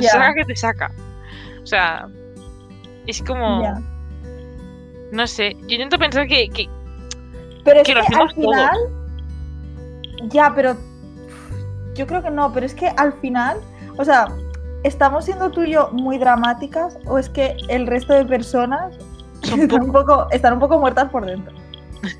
saca 0.00 0.34
que 0.34 0.44
te 0.44 0.56
saca. 0.56 0.90
O 1.68 1.70
sea, 1.70 2.08
es 3.06 3.22
como, 3.22 3.62
no 5.12 5.26
sé, 5.26 5.54
yo 5.66 5.74
intento 5.74 5.98
pensar 5.98 6.26
que, 6.26 6.48
que 6.48 6.66
Pero 7.62 7.80
es 7.80 7.86
Que 7.86 7.92
al 7.92 8.30
final. 8.30 8.78
Ya, 10.30 10.50
pero. 10.54 10.78
Yo 11.94 12.06
creo 12.06 12.22
que 12.22 12.30
no, 12.30 12.50
pero 12.54 12.64
es 12.64 12.74
que 12.74 12.88
al 12.88 13.12
final. 13.20 13.58
O 13.98 14.04
sea, 14.06 14.28
¿estamos 14.82 15.26
siendo 15.26 15.50
tú 15.50 15.64
y 15.64 15.72
yo 15.72 15.90
muy 15.92 16.16
dramáticas? 16.16 16.96
¿O 17.04 17.18
es 17.18 17.28
que 17.28 17.54
el 17.68 17.86
resto 17.86 18.14
de 18.14 18.24
personas 18.24 18.96
son 19.42 19.60
están 19.60 19.82
un 19.82 19.92
poco, 19.92 20.26
están 20.30 20.54
un 20.54 20.60
poco 20.60 20.78
muertas 20.78 21.10
por 21.10 21.26
dentro? 21.26 21.54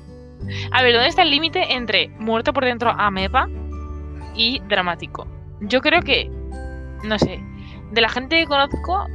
A 0.71 0.83
ver, 0.83 0.93
¿dónde 0.93 1.09
está 1.09 1.23
el 1.23 1.31
límite 1.31 1.73
entre 1.73 2.09
muerto 2.19 2.53
por 2.53 2.65
dentro 2.65 2.91
ameba 2.91 3.49
y 4.35 4.59
dramático? 4.67 5.25
Yo 5.61 5.81
creo 5.81 6.03
que, 6.03 6.29
no 7.03 7.17
sé, 7.17 7.43
de 7.91 8.01
la 8.01 8.09
gente 8.09 8.35
que 8.35 8.45
conozco, 8.45 9.07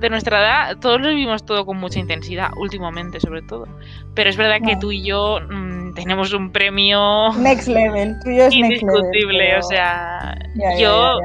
de 0.00 0.10
nuestra 0.10 0.38
edad, 0.40 0.76
todos 0.80 1.00
lo 1.00 1.08
vivimos 1.08 1.44
todo 1.44 1.64
con 1.66 1.76
mucha 1.78 1.98
intensidad, 1.98 2.50
últimamente 2.56 3.20
sobre 3.20 3.42
todo. 3.42 3.66
Pero 4.14 4.30
es 4.30 4.36
verdad 4.36 4.58
que 4.64 4.76
tú 4.76 4.90
y 4.92 5.02
yo 5.02 5.38
mm, 5.48 5.94
tenemos 5.94 6.32
un 6.32 6.50
premio 6.52 7.32
Next 7.38 7.68
level, 7.68 8.16
tú 8.22 8.30
y 8.30 8.36
yo 8.36 8.44
es 8.44 8.54
next 8.54 8.54
level. 8.54 8.64
indiscutible, 8.64 9.38
pero- 9.48 9.58
o 9.60 9.62
sea, 9.62 10.38
yo, 10.78 11.18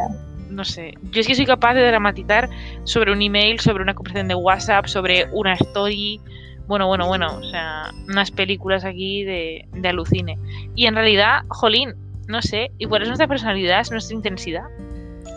no 0.49 0.63
sé, 0.65 0.93
yo 1.11 1.21
es 1.21 1.27
que 1.27 1.35
soy 1.35 1.45
capaz 1.45 1.73
de 1.73 1.85
dramatizar 1.87 2.49
sobre 2.83 3.11
un 3.11 3.21
email, 3.21 3.59
sobre 3.59 3.83
una 3.83 3.93
conversación 3.93 4.27
de 4.27 4.35
WhatsApp, 4.35 4.85
sobre 4.87 5.25
una 5.31 5.53
story, 5.53 6.19
bueno, 6.67 6.87
bueno, 6.87 7.07
bueno, 7.07 7.27
o 7.37 7.43
sea, 7.43 7.91
unas 8.07 8.31
películas 8.31 8.85
aquí 8.85 9.23
de, 9.23 9.67
de 9.73 9.89
alucine. 9.89 10.37
Y 10.75 10.85
en 10.85 10.95
realidad, 10.95 11.41
jolín, 11.49 11.93
no 12.27 12.41
sé, 12.41 12.71
igual 12.77 13.01
es 13.01 13.07
nuestra 13.09 13.27
personalidad, 13.27 13.81
es 13.81 13.91
nuestra 13.91 14.15
intensidad. 14.15 14.63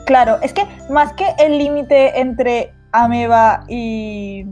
Claro, 0.06 0.38
es 0.40 0.52
que 0.52 0.64
más 0.88 1.12
que 1.14 1.24
el 1.40 1.58
límite 1.58 2.20
entre 2.20 2.70
ameba 3.04 3.64
y, 3.68 4.46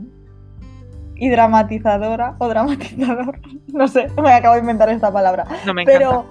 y 1.15 1.29
dramatizadora 1.29 2.35
o 2.39 2.47
dramatizador, 2.47 3.39
no 3.73 3.87
sé, 3.87 4.07
me 4.21 4.31
acabo 4.33 4.55
de 4.55 4.61
inventar 4.61 4.89
esta 4.89 5.11
palabra. 5.11 5.45
No 5.65 5.73
me 5.73 5.83
encanta. 5.83 5.99
Pero, 5.99 6.25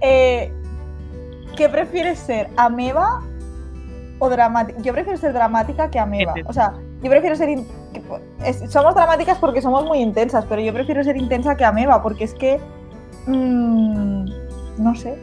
eh, 0.00 0.52
¿qué 1.56 1.68
prefieres 1.68 2.18
ser? 2.18 2.48
¿Ameba 2.56 3.20
o 4.20 4.28
dramática. 4.28 4.80
Yo 4.82 4.92
prefiero 4.92 5.16
ser 5.18 5.32
dramática 5.32 5.90
que 5.90 5.98
ameba. 5.98 6.34
O 6.46 6.52
sea, 6.52 6.72
yo 7.02 7.10
prefiero 7.10 7.36
ser. 7.36 7.50
in- 7.50 7.66
somos 8.68 8.94
dramáticas 8.94 9.38
porque 9.38 9.62
somos 9.62 9.84
muy 9.84 9.98
intensas, 10.00 10.44
pero 10.48 10.60
yo 10.60 10.72
prefiero 10.72 11.04
ser 11.04 11.16
intensa 11.16 11.56
que 11.56 11.64
ameba 11.64 12.02
porque 12.02 12.24
es 12.24 12.34
que. 12.34 12.58
mm, 13.26 14.24
no 14.78 14.94
sé. 14.96 15.16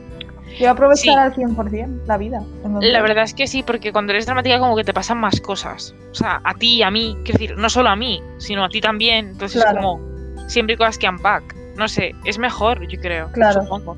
Quiero 0.58 0.72
aprovechar 0.74 1.04
Sí. 1.04 1.10
al 1.16 1.34
100% 1.36 2.02
la 2.06 2.18
vida. 2.18 2.42
La 2.82 3.02
verdad 3.02 3.24
es 3.24 3.34
que 3.34 3.48
sí, 3.48 3.64
porque 3.64 3.92
cuando 3.92 4.14
eres 4.14 4.26
dramática 4.26 4.60
como 4.60 4.76
que 4.76 4.84
te 4.84 4.94
pasan 4.94 5.18
más 5.20 5.42
cosas. 5.42 5.94
O 6.12 6.16
sea, 6.16 6.42
a 6.44 6.54
ti 6.54 6.76
y 6.78 6.84
a 6.84 6.92
mí, 6.92 7.18
quiero 7.24 7.40
decir, 7.40 7.58
no 7.58 7.70
solo 7.70 7.90
a 7.90 7.96
mí, 7.96 8.22
sino 8.38 8.64
a 8.64 8.70
ti 8.70 8.82
también. 8.82 9.30
Entonces 9.30 9.62
Claro. 9.62 9.80
es 9.80 9.86
como 9.86 10.48
siempre 10.48 10.74
hay 10.74 10.78
cosas 10.78 10.98
que 10.98 11.10
unpack. 11.10 11.56
No 11.76 11.88
sé, 11.88 12.14
es 12.24 12.38
mejor, 12.40 12.88
yo 12.88 13.00
creo. 13.02 13.30
Claro. 13.34 13.64
Supongo. 13.64 13.98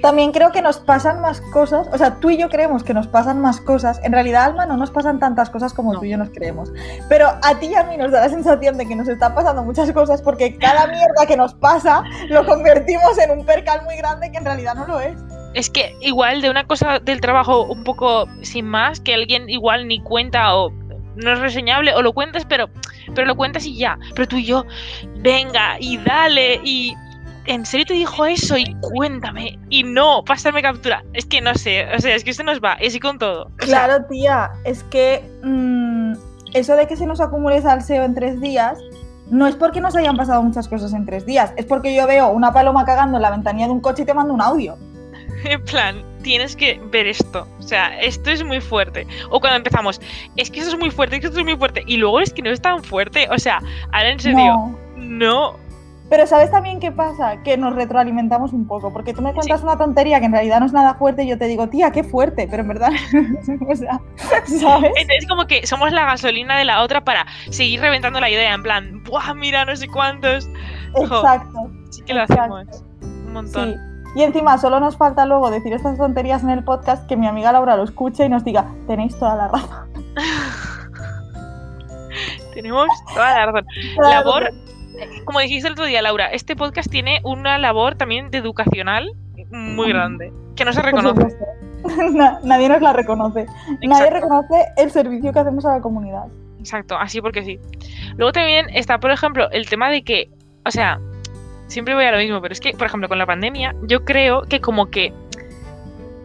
También 0.00 0.30
creo 0.30 0.52
que 0.52 0.62
nos 0.62 0.78
pasan 0.78 1.20
más 1.20 1.40
cosas. 1.40 1.88
O 1.92 1.98
sea, 1.98 2.20
tú 2.20 2.30
y 2.30 2.38
yo 2.38 2.48
creemos 2.48 2.84
que 2.84 2.94
nos 2.94 3.08
pasan 3.08 3.40
más 3.40 3.60
cosas. 3.60 4.00
En 4.04 4.12
realidad, 4.12 4.44
Alma, 4.44 4.64
no 4.64 4.76
nos 4.76 4.92
pasan 4.92 5.18
tantas 5.18 5.50
cosas 5.50 5.74
como 5.74 5.92
No. 5.92 5.98
tú 5.98 6.04
y 6.04 6.10
yo 6.10 6.16
nos 6.16 6.30
creemos. 6.30 6.72
Pero 7.08 7.26
a 7.42 7.58
ti 7.58 7.66
y 7.66 7.74
a 7.74 7.82
mí 7.82 7.96
nos 7.96 8.12
da 8.12 8.20
la 8.20 8.28
sensación 8.28 8.78
de 8.78 8.86
que 8.86 8.94
nos 8.94 9.08
están 9.08 9.34
pasando 9.34 9.64
muchas 9.64 9.90
cosas 9.92 10.22
porque 10.22 10.56
cada 10.56 10.86
mierda 10.86 11.26
que 11.26 11.36
nos 11.36 11.52
pasa 11.54 12.04
lo 12.28 12.46
convertimos 12.46 13.18
en 13.18 13.32
un 13.40 13.44
percal 13.44 13.82
muy 13.84 13.96
grande 13.96 14.30
que 14.30 14.38
en 14.38 14.44
realidad 14.44 14.76
no 14.76 14.86
lo 14.86 15.00
es. 15.00 15.18
Es 15.54 15.70
que 15.70 15.96
igual 16.00 16.42
de 16.42 16.50
una 16.50 16.66
cosa 16.66 16.98
del 16.98 17.20
trabajo 17.20 17.64
un 17.64 17.84
poco 17.84 18.28
sin 18.42 18.66
más, 18.66 19.00
que 19.00 19.14
alguien 19.14 19.48
igual 19.48 19.88
ni 19.88 20.00
cuenta 20.00 20.54
o 20.54 20.70
no 21.16 21.32
es 21.32 21.38
reseñable, 21.40 21.94
o 21.94 22.02
lo 22.02 22.12
cuentas, 22.12 22.44
pero, 22.48 22.68
pero 23.14 23.26
lo 23.26 23.36
cuentas 23.36 23.66
y 23.66 23.76
ya. 23.76 23.98
Pero 24.14 24.28
tú 24.28 24.36
y 24.36 24.44
yo, 24.44 24.64
venga, 25.16 25.76
y 25.80 25.98
dale, 25.98 26.60
y 26.62 26.94
en 27.46 27.64
serio 27.66 27.86
te 27.86 27.94
dijo 27.94 28.24
eso, 28.26 28.56
y 28.56 28.76
cuéntame, 28.80 29.58
y 29.68 29.82
no, 29.82 30.22
pásame 30.24 30.62
captura. 30.62 31.02
Es 31.14 31.26
que 31.26 31.40
no 31.40 31.54
sé, 31.54 31.86
o 31.94 31.98
sea, 31.98 32.14
es 32.14 32.24
que 32.24 32.30
esto 32.30 32.44
nos 32.44 32.60
va, 32.60 32.76
y 32.80 32.86
así 32.86 33.00
con 33.00 33.18
todo. 33.18 33.50
Claro, 33.56 34.04
tía, 34.04 34.50
es 34.64 34.82
que 34.84 35.22
mm, 35.42 36.12
eso 36.54 36.76
de 36.76 36.86
que 36.86 36.96
se 36.96 37.06
nos 37.06 37.20
acumule 37.20 37.60
salseo 37.60 38.04
en 38.04 38.14
tres 38.14 38.40
días 38.40 38.78
no 39.30 39.46
es 39.46 39.56
porque 39.56 39.80
nos 39.80 39.94
hayan 39.94 40.16
pasado 40.16 40.42
muchas 40.42 40.68
cosas 40.68 40.92
en 40.92 41.04
tres 41.04 41.26
días, 41.26 41.52
es 41.56 41.66
porque 41.66 41.94
yo 41.94 42.06
veo 42.06 42.28
una 42.30 42.52
paloma 42.52 42.84
cagando 42.84 43.18
en 43.18 43.22
la 43.22 43.30
ventanilla 43.30 43.66
de 43.66 43.72
un 43.72 43.80
coche 43.80 44.02
y 44.02 44.06
te 44.06 44.14
mando 44.14 44.32
un 44.32 44.40
audio. 44.40 44.76
En 45.44 45.62
plan, 45.64 46.02
tienes 46.22 46.56
que 46.56 46.80
ver 46.90 47.06
esto. 47.06 47.46
O 47.58 47.62
sea, 47.62 47.98
esto 48.00 48.30
es 48.30 48.42
muy 48.44 48.60
fuerte. 48.60 49.06
O 49.30 49.40
cuando 49.40 49.56
empezamos, 49.58 50.00
es 50.36 50.50
que 50.50 50.60
esto 50.60 50.72
es 50.72 50.78
muy 50.78 50.90
fuerte, 50.90 51.16
es 51.16 51.20
que 51.20 51.26
esto 51.28 51.38
es 51.38 51.44
muy 51.44 51.56
fuerte. 51.56 51.82
Y 51.86 51.96
luego 51.96 52.20
es 52.20 52.32
que 52.32 52.42
no 52.42 52.50
es 52.50 52.60
tan 52.60 52.82
fuerte. 52.82 53.28
O 53.30 53.38
sea, 53.38 53.60
ahora 53.92 54.10
en 54.10 54.20
serio, 54.20 54.38
No. 54.38 54.78
no. 54.96 55.68
Pero 56.10 56.26
¿sabes 56.26 56.50
también 56.50 56.80
qué 56.80 56.90
pasa? 56.90 57.42
Que 57.42 57.58
nos 57.58 57.74
retroalimentamos 57.74 58.54
un 58.54 58.66
poco, 58.66 58.90
porque 58.90 59.12
tú 59.12 59.20
me 59.20 59.34
cuentas 59.34 59.62
una 59.62 59.76
tontería 59.76 60.18
que 60.20 60.24
en 60.24 60.32
realidad 60.32 60.58
no 60.58 60.64
es 60.64 60.72
nada 60.72 60.94
fuerte 60.94 61.24
y 61.24 61.28
yo 61.28 61.36
te 61.36 61.44
digo, 61.44 61.68
tía, 61.68 61.90
qué 61.92 62.02
fuerte, 62.02 62.48
pero 62.50 62.62
en 62.62 62.68
verdad, 62.68 62.92
o 63.68 63.76
sea, 63.76 64.00
¿sabes? 64.16 64.90
Entonces, 64.96 65.28
como 65.28 65.46
que 65.46 65.66
somos 65.66 65.92
la 65.92 66.06
gasolina 66.06 66.56
de 66.56 66.64
la 66.64 66.82
otra 66.82 67.02
para 67.04 67.26
seguir 67.50 67.82
reventando 67.82 68.20
la 68.20 68.30
idea. 68.30 68.54
En 68.54 68.62
plan, 68.62 69.04
¡buah, 69.04 69.34
mira, 69.34 69.66
no 69.66 69.76
sé 69.76 69.86
cuántos! 69.86 70.48
Exacto, 70.98 71.70
Sí 71.90 72.00
que 72.06 72.14
lo 72.14 72.22
Exacto. 72.22 72.56
hacemos. 72.56 72.84
Un 73.02 73.32
montón. 73.34 73.72
sí. 73.74 73.87
Y 74.18 74.22
encima 74.24 74.58
solo 74.58 74.80
nos 74.80 74.96
falta 74.96 75.24
luego 75.26 75.48
decir 75.48 75.72
estas 75.72 75.96
tonterías 75.96 76.42
en 76.42 76.50
el 76.50 76.64
podcast 76.64 77.06
que 77.06 77.16
mi 77.16 77.28
amiga 77.28 77.52
Laura 77.52 77.76
lo 77.76 77.84
escuche 77.84 78.24
y 78.24 78.28
nos 78.28 78.42
diga, 78.42 78.66
tenéis 78.88 79.16
toda 79.16 79.36
la 79.36 79.46
razón. 79.46 79.92
Tenemos 82.52 82.88
toda 83.14 83.30
la 83.30 83.46
razón. 83.46 83.66
Toda 83.94 84.08
la 84.08 84.14
Labor, 84.16 84.42
razón. 84.42 84.60
como 85.24 85.38
dijiste 85.38 85.68
el 85.68 85.74
otro 85.74 85.84
día, 85.84 86.02
Laura, 86.02 86.32
este 86.32 86.56
podcast 86.56 86.90
tiene 86.90 87.20
una 87.22 87.58
labor 87.58 87.94
también 87.94 88.28
de 88.32 88.38
educacional 88.38 89.08
muy 89.52 89.88
grande, 89.90 90.32
que 90.56 90.64
no 90.64 90.72
se 90.72 90.82
reconoce. 90.82 91.28
Na- 92.12 92.40
Nadie 92.42 92.70
nos 92.70 92.82
la 92.82 92.92
reconoce. 92.94 93.46
Nadie 93.82 94.10
reconoce 94.10 94.66
el 94.78 94.90
servicio 94.90 95.32
que 95.32 95.38
hacemos 95.38 95.64
a 95.64 95.76
la 95.76 95.80
comunidad. 95.80 96.24
Exacto, 96.58 96.98
así 96.98 97.20
porque 97.20 97.44
sí. 97.44 97.60
Luego 98.16 98.32
también 98.32 98.66
está, 98.74 98.98
por 98.98 99.12
ejemplo, 99.12 99.48
el 99.52 99.68
tema 99.68 99.90
de 99.90 100.02
que, 100.02 100.28
o 100.66 100.72
sea, 100.72 100.98
siempre 101.68 101.94
voy 101.94 102.04
a 102.04 102.12
lo 102.12 102.18
mismo, 102.18 102.40
pero 102.40 102.52
es 102.52 102.60
que, 102.60 102.72
por 102.72 102.86
ejemplo, 102.86 103.08
con 103.08 103.18
la 103.18 103.26
pandemia, 103.26 103.74
yo 103.82 104.04
creo 104.04 104.42
que 104.42 104.60
como 104.60 104.90
que 104.90 105.12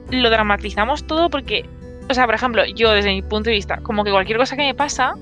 lo 0.10 0.30
dramatizamos 0.30 1.06
todo 1.06 1.30
porque, 1.30 1.66
o 2.10 2.14
sea, 2.14 2.26
por 2.26 2.36
ejemplo, 2.36 2.66
yo 2.66 2.92
desde 2.92 3.10
mi 3.10 3.22
punto 3.22 3.50
de 3.50 3.58
vista, 3.58 3.78
como 3.78 4.04
que 4.04 4.12
cualquier 4.12 4.38
cosa 4.38 4.56
que 4.56 4.64
me 4.64 4.74
pasa 4.74 5.14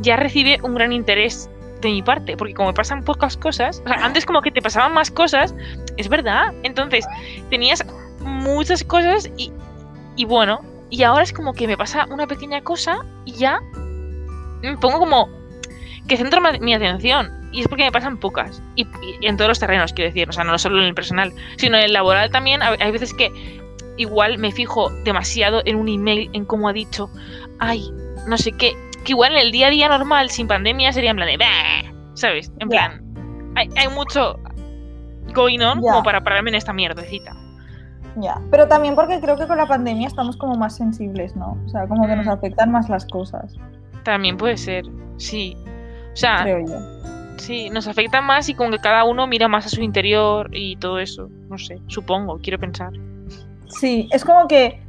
ya 0.00 0.16
recibe 0.16 0.58
un 0.62 0.74
gran 0.74 0.92
interés 0.92 1.50
de 1.80 1.90
mi 1.90 2.02
parte, 2.02 2.36
porque 2.36 2.54
como 2.54 2.70
me 2.70 2.74
pasan 2.74 3.04
pocas 3.04 3.36
cosas, 3.36 3.82
o 3.84 3.88
sea, 3.88 4.04
antes 4.04 4.26
como 4.26 4.42
que 4.42 4.50
te 4.50 4.60
pasaban 4.60 4.92
más 4.92 5.10
cosas, 5.10 5.54
es 5.96 6.08
verdad, 6.08 6.52
entonces 6.62 7.06
tenías 7.50 7.84
muchas 8.20 8.82
cosas 8.82 9.30
y, 9.36 9.52
y 10.16 10.24
bueno, 10.24 10.60
y 10.90 11.02
ahora 11.02 11.22
es 11.22 11.32
como 11.32 11.52
que 11.52 11.66
me 11.66 11.76
pasa 11.76 12.06
una 12.10 12.26
pequeña 12.26 12.62
cosa 12.62 13.04
y 13.24 13.32
ya 13.32 13.60
me 14.62 14.76
pongo 14.78 14.98
como 14.98 15.37
que 16.08 16.16
centro 16.16 16.40
mi 16.60 16.74
atención. 16.74 17.30
Y 17.52 17.60
es 17.60 17.68
porque 17.68 17.84
me 17.84 17.92
pasan 17.92 18.18
pocas. 18.18 18.62
Y, 18.74 18.86
y 19.20 19.26
en 19.26 19.36
todos 19.36 19.48
los 19.48 19.58
terrenos 19.58 19.92
quiero 19.92 20.10
decir. 20.10 20.28
O 20.28 20.32
sea 20.32 20.44
no 20.44 20.58
solo 20.58 20.78
en 20.80 20.84
el 20.84 20.94
personal 20.94 21.32
sino 21.56 21.76
en 21.78 21.84
el 21.84 21.92
laboral 21.92 22.30
también. 22.30 22.60
Hay 22.62 22.90
veces 22.90 23.14
que 23.14 23.30
igual 23.96 24.38
me 24.38 24.52
fijo 24.52 24.90
demasiado 25.04 25.62
en 25.64 25.76
un 25.76 25.88
email 25.88 26.30
en 26.32 26.44
cómo 26.44 26.68
ha 26.68 26.72
dicho 26.72 27.10
ay 27.58 27.90
no 28.28 28.38
sé 28.38 28.52
qué 28.52 28.72
que 29.04 29.10
igual 29.12 29.32
en 29.32 29.38
el 29.38 29.50
día 29.50 29.66
a 29.66 29.70
día 29.70 29.88
normal 29.88 30.30
sin 30.30 30.46
pandemia 30.46 30.92
sería 30.92 31.10
en 31.10 31.16
plan 31.16 31.28
de 31.28 31.36
"Bah", 31.36 31.92
sabes 32.14 32.52
en 32.60 32.68
plan 32.68 33.02
hay, 33.56 33.68
hay 33.76 33.88
mucho 33.88 34.38
going 35.34 35.58
on 35.60 35.80
como 35.80 36.02
para 36.04 36.20
pararme 36.22 36.50
en 36.50 36.54
esta 36.56 36.72
mierdecita. 36.72 37.34
Ya. 38.20 38.40
Pero 38.52 38.68
también 38.68 38.94
porque 38.94 39.20
creo 39.20 39.36
que 39.36 39.46
con 39.48 39.58
la 39.58 39.66
pandemia 39.66 40.06
estamos 40.06 40.36
como 40.36 40.54
más 40.54 40.76
sensibles, 40.76 41.34
¿no? 41.36 41.58
O 41.66 41.68
sea, 41.68 41.86
como 41.88 42.06
que 42.06 42.14
nos 42.16 42.26
Mm. 42.26 42.30
afectan 42.30 42.70
más 42.70 42.88
las 42.88 43.04
cosas, 43.06 43.54
también 44.04 44.36
puede 44.36 44.56
ser 44.56 44.84
sí 45.16 45.56
sea 46.18 46.42
creo 46.42 46.66
yo. 46.66 46.98
Sí, 47.36 47.70
nos 47.70 47.86
afecta 47.88 48.20
más 48.20 48.48
y 48.48 48.54
como 48.54 48.70
que 48.72 48.78
cada 48.78 49.04
uno 49.04 49.26
mira 49.26 49.48
más 49.48 49.64
a 49.66 49.68
su 49.68 49.80
interior 49.80 50.50
y 50.52 50.76
todo 50.76 50.98
eso. 50.98 51.28
No 51.48 51.56
sé, 51.58 51.78
supongo, 51.86 52.38
quiero 52.42 52.58
pensar. 52.58 52.90
Sí, 53.68 54.08
es 54.12 54.24
como 54.24 54.48
que 54.48 54.80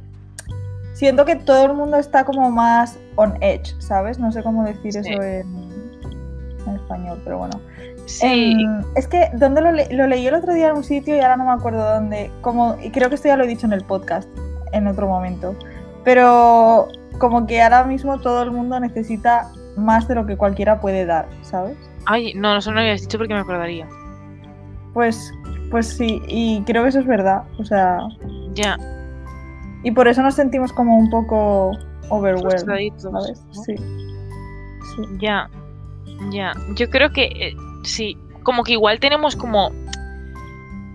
siento 0.94 1.24
que 1.24 1.36
todo 1.36 1.66
el 1.66 1.74
mundo 1.74 1.96
está 1.96 2.24
como 2.24 2.50
más 2.50 2.98
on 3.16 3.34
edge, 3.42 3.74
¿sabes? 3.80 4.18
No 4.18 4.32
sé 4.32 4.42
cómo 4.42 4.64
decir 4.64 4.92
Sí. 4.92 4.98
eso 4.98 5.22
en, 5.22 5.46
en 6.66 6.74
español, 6.76 7.20
pero 7.24 7.38
bueno. 7.38 7.58
Sí, 8.06 8.26
Em, 8.64 8.82
es 8.96 9.06
que 9.06 9.30
donde 9.34 9.60
lo, 9.60 9.70
le- 9.70 9.92
lo 9.94 10.06
leí 10.08 10.26
el 10.26 10.34
otro 10.34 10.52
día 10.52 10.68
en 10.70 10.76
un 10.76 10.84
sitio 10.84 11.14
y 11.14 11.20
ahora 11.20 11.36
no 11.36 11.44
me 11.44 11.52
acuerdo 11.52 11.94
dónde. 11.94 12.30
Como, 12.40 12.76
y 12.82 12.90
creo 12.90 13.08
que 13.08 13.14
esto 13.14 13.28
ya 13.28 13.36
lo 13.36 13.44
he 13.44 13.46
dicho 13.46 13.66
en 13.66 13.72
el 13.72 13.84
podcast 13.84 14.28
en 14.72 14.88
otro 14.88 15.06
momento. 15.06 15.54
Pero 16.04 16.88
como 17.18 17.46
que 17.46 17.62
ahora 17.62 17.84
mismo 17.84 18.18
todo 18.18 18.42
el 18.42 18.50
mundo 18.50 18.80
necesita 18.80 19.50
más 19.76 20.08
de 20.08 20.14
lo 20.14 20.26
que 20.26 20.36
cualquiera 20.36 20.80
puede 20.80 21.04
dar, 21.06 21.28
¿sabes? 21.42 21.76
ay, 22.06 22.32
no, 22.34 22.56
eso 22.56 22.70
no 22.70 22.76
lo 22.76 22.80
habías 22.80 23.02
dicho 23.02 23.18
porque 23.18 23.34
me 23.34 23.40
acordaría. 23.40 23.86
Pues, 24.94 25.32
pues 25.70 25.86
sí, 25.86 26.20
y 26.28 26.62
creo 26.62 26.82
que 26.82 26.88
eso 26.88 27.00
es 27.00 27.06
verdad. 27.06 27.42
O 27.58 27.64
sea, 27.64 27.98
Ya, 28.54 28.76
y 29.84 29.90
por 29.92 30.08
eso 30.08 30.22
nos 30.22 30.34
sentimos 30.34 30.72
como 30.72 30.96
un 30.98 31.08
poco 31.10 31.70
overwhelmed, 32.08 32.58
¿sabes? 32.98 33.42
¿no? 33.52 33.62
Sí. 33.64 33.76
sí. 33.76 35.02
Ya, 35.20 35.48
ya. 36.30 36.52
Yo 36.74 36.90
creo 36.90 37.12
que 37.12 37.24
eh, 37.26 37.54
sí, 37.84 38.16
como 38.42 38.64
que 38.64 38.72
igual 38.72 38.98
tenemos 38.98 39.36
como 39.36 39.68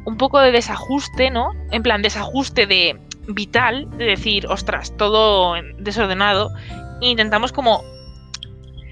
un 0.06 0.18
poco 0.18 0.40
de 0.40 0.52
desajuste, 0.52 1.30
¿no? 1.32 1.52
En 1.72 1.82
plan, 1.82 2.02
desajuste 2.02 2.68
de 2.68 3.00
vital, 3.28 3.88
de 3.98 4.06
decir, 4.06 4.46
ostras, 4.48 4.92
todo 4.98 5.56
en- 5.56 5.84
desordenado. 5.84 6.52
E 7.02 7.08
intentamos 7.10 7.52
como 7.52 7.82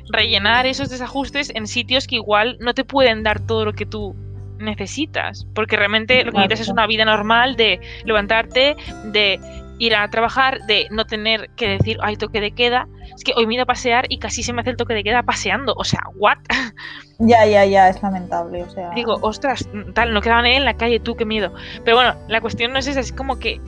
rellenar 0.10 0.65
esos 0.65 0.89
desajustes 0.89 1.51
en 1.55 1.67
sitios 1.67 2.07
que 2.07 2.15
igual 2.15 2.57
no 2.60 2.74
te 2.74 2.83
pueden 2.83 3.24
dar 3.24 3.39
todo 3.39 3.65
lo 3.65 3.74
que 3.74 3.86
tú 3.86 4.15
necesitas. 4.60 5.45
Porque 5.53 5.75
realmente 5.75 6.24
lo 6.24 6.31
que 6.31 6.38
necesitas 6.38 6.62
es 6.62 6.69
una 6.69 6.88
vida 6.88 7.05
normal 7.05 7.55
de 7.55 7.79
levantarte, 8.05 8.75
de 9.05 9.39
ir 9.79 9.95
a 9.95 10.07
trabajar, 10.10 10.60
de 10.67 10.88
no 10.91 11.05
tener 11.05 11.50
que 11.55 11.67
decir, 11.67 11.98
ay, 12.01 12.15
toque 12.15 12.39
de 12.39 12.51
queda. 12.51 12.88
Es 13.15 13.24
que 13.24 13.33
hoy 13.36 13.45
me 13.48 13.55
ido 13.55 13.63
a 13.63 13.65
pasear 13.65 14.05
y 14.10 14.19
casi 14.19 14.43
se 14.43 14.53
me 14.53 14.62
hace 14.62 14.69
el 14.72 14.77
toque 14.77 14.93
de 14.93 15.03
queda 15.03 15.24
paseando. 15.24 15.74
O 15.77 15.83
sea, 15.83 16.01
¿what? 16.15 16.38
Ya, 17.19 17.45
ya, 17.45 17.63
ya, 17.63 17.88
es 17.89 18.01
lamentable. 18.01 18.63
O 18.63 18.69
sea, 18.69 18.89
Digo, 18.95 19.17
ostras, 19.22 19.69
tal, 19.93 20.13
no 20.13 20.22
quedaban 20.22 20.45
en 20.45 20.65
la 20.65 20.74
calle, 20.75 21.00
tú, 21.00 21.15
qué 21.15 21.24
miedo. 21.25 21.53
Pero 21.86 21.95
bueno, 21.95 22.15
la 22.27 22.41
cuestión 22.41 22.74
no 22.74 22.79
es 22.79 22.88
esa, 22.88 23.00
es 23.00 23.13
como 23.13 23.39
que, 23.39 23.62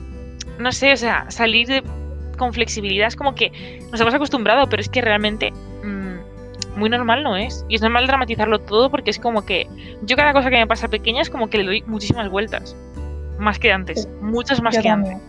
no 0.58 0.72
sé, 0.72 0.92
o 0.92 0.96
sea, 0.96 1.30
salir 1.30 1.66
de- 1.66 1.82
con 2.36 2.52
flexibilidad 2.52 3.08
es 3.08 3.16
como 3.16 3.34
que 3.34 3.80
nos 3.90 4.00
hemos 4.00 4.12
acostumbrado, 4.12 4.68
pero 4.68 4.82
es 4.82 4.90
que 4.90 5.00
realmente 5.00 5.52
mm, 5.52 5.95
muy 6.76 6.88
normal 6.90 7.22
no 7.22 7.36
es. 7.36 7.64
Y 7.68 7.74
es 7.76 7.82
normal 7.82 8.06
dramatizarlo 8.06 8.60
todo 8.60 8.90
porque 8.90 9.10
es 9.10 9.18
como 9.18 9.44
que 9.44 9.66
yo 10.02 10.16
cada 10.16 10.32
cosa 10.32 10.50
que 10.50 10.56
me 10.56 10.66
pasa 10.66 10.88
pequeña 10.88 11.22
es 11.22 11.30
como 11.30 11.48
que 11.48 11.58
le 11.58 11.64
doy 11.64 11.82
muchísimas 11.86 12.28
vueltas. 12.30 12.76
Más 13.38 13.58
que 13.58 13.72
antes, 13.72 14.02
Sí. 14.04 14.08
muchas 14.20 14.62
más 14.62 14.74
yo 14.76 14.82
que 14.82 14.88
también. 14.88 15.14
antes. 15.14 15.28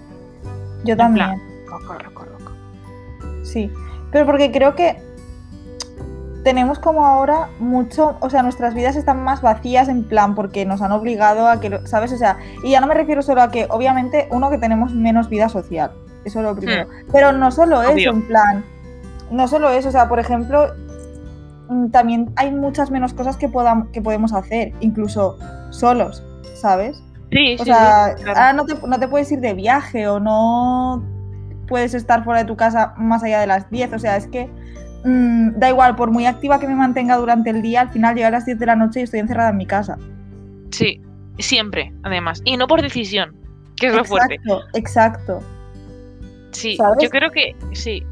Yo 0.85 0.91
En 0.93 0.97
plan, 0.97 1.15
también. 1.15 1.41
Loco, 1.69 1.93
loco, 2.03 2.25
loco. 2.25 2.51
Sí, 3.43 3.71
pero 4.11 4.25
porque 4.25 4.51
creo 4.51 4.75
que 4.75 4.97
tenemos 6.43 6.79
como 6.79 7.05
ahora 7.05 7.49
mucho, 7.59 8.15
o 8.21 8.29
sea, 8.29 8.41
nuestras 8.41 8.73
vidas 8.73 8.95
están 8.95 9.21
más 9.21 9.41
vacías 9.41 9.89
en 9.89 10.05
plan 10.05 10.33
porque 10.33 10.65
nos 10.65 10.81
han 10.81 10.93
obligado 10.93 11.47
a 11.49 11.59
que, 11.59 11.69
lo- 11.69 11.85
¿sabes? 11.85 12.13
O 12.13 12.17
sea, 12.17 12.37
y 12.63 12.71
ya 12.71 12.79
no 12.79 12.87
me 12.87 12.93
refiero 12.93 13.21
solo 13.21 13.41
a 13.41 13.51
que, 13.51 13.67
obviamente, 13.69 14.27
uno 14.31 14.49
que 14.49 14.57
tenemos 14.57 14.93
menos 14.93 15.27
vida 15.29 15.49
social, 15.49 15.91
Eso 16.23 16.39
es 16.39 16.45
lo 16.45 16.55
primero. 16.55 16.87
Pero 17.11 17.31
no 17.31 17.51
solo 17.51 17.79
Obvio. 17.79 17.89
eso, 17.89 18.09
en 18.11 18.27
plan. 18.27 18.65
No 19.31 19.47
solo 19.47 19.69
eso, 19.69 19.89
o 19.89 19.91
sea, 19.91 20.07
por 20.09 20.19
ejemplo, 20.19 20.73
también 21.91 22.31
hay 22.35 22.51
muchas 22.51 22.91
menos 22.91 23.13
cosas 23.13 23.37
que, 23.37 23.49
podam- 23.49 23.89
que 23.91 24.01
podemos 24.01 24.33
hacer, 24.33 24.71
incluso 24.79 25.37
solos, 25.69 26.23
¿sabes? 26.55 27.03
Sí, 27.31 27.55
O 27.55 27.63
sí, 27.63 27.65
sea, 27.65 28.13
sí, 28.17 28.23
claro. 28.23 28.39
ahora 28.39 28.53
no 28.53 28.65
te, 28.65 28.75
no 28.87 28.99
te 28.99 29.07
puedes 29.07 29.31
ir 29.31 29.39
de 29.41 29.53
viaje 29.53 30.07
o 30.07 30.19
no 30.19 31.03
puedes 31.67 31.93
estar 31.93 32.23
fuera 32.23 32.39
de 32.41 32.45
tu 32.45 32.55
casa 32.55 32.93
más 32.97 33.21
allá 33.23 33.41
de 33.41 33.47
las 33.47 33.69
10. 33.69 33.93
O 33.93 33.99
sea, 33.99 34.15
es 34.15 34.27
que 34.27 34.49
mm, 35.03 35.59
da 35.59 35.69
igual, 35.69 35.95
por 35.97 36.09
muy 36.11 36.25
activa 36.25 36.59
que 36.59 36.67
me 36.67 36.75
mantenga 36.75 37.17
durante 37.17 37.49
el 37.49 37.61
día, 37.61 37.81
al 37.81 37.89
final 37.89 38.15
llega 38.15 38.27
a 38.29 38.31
las 38.31 38.45
10 38.45 38.57
de 38.59 38.65
la 38.65 38.75
noche 38.77 39.01
y 39.01 39.03
estoy 39.03 39.19
encerrada 39.19 39.49
en 39.49 39.57
mi 39.57 39.65
casa. 39.65 39.97
Sí, 40.71 41.01
siempre, 41.37 41.91
además. 42.03 42.41
Y 42.45 42.55
no 42.55 42.67
por 42.67 42.81
decisión, 42.81 43.35
que 43.75 43.87
es 43.87 43.93
lo 43.93 44.05
fuerte. 44.05 44.35
Exacto, 44.35 44.61
exacto. 44.73 45.39
Sí, 46.51 46.77
¿Sabes? 46.77 46.99
yo 47.03 47.09
creo 47.09 47.29
que 47.29 47.55
sí. 47.73 48.03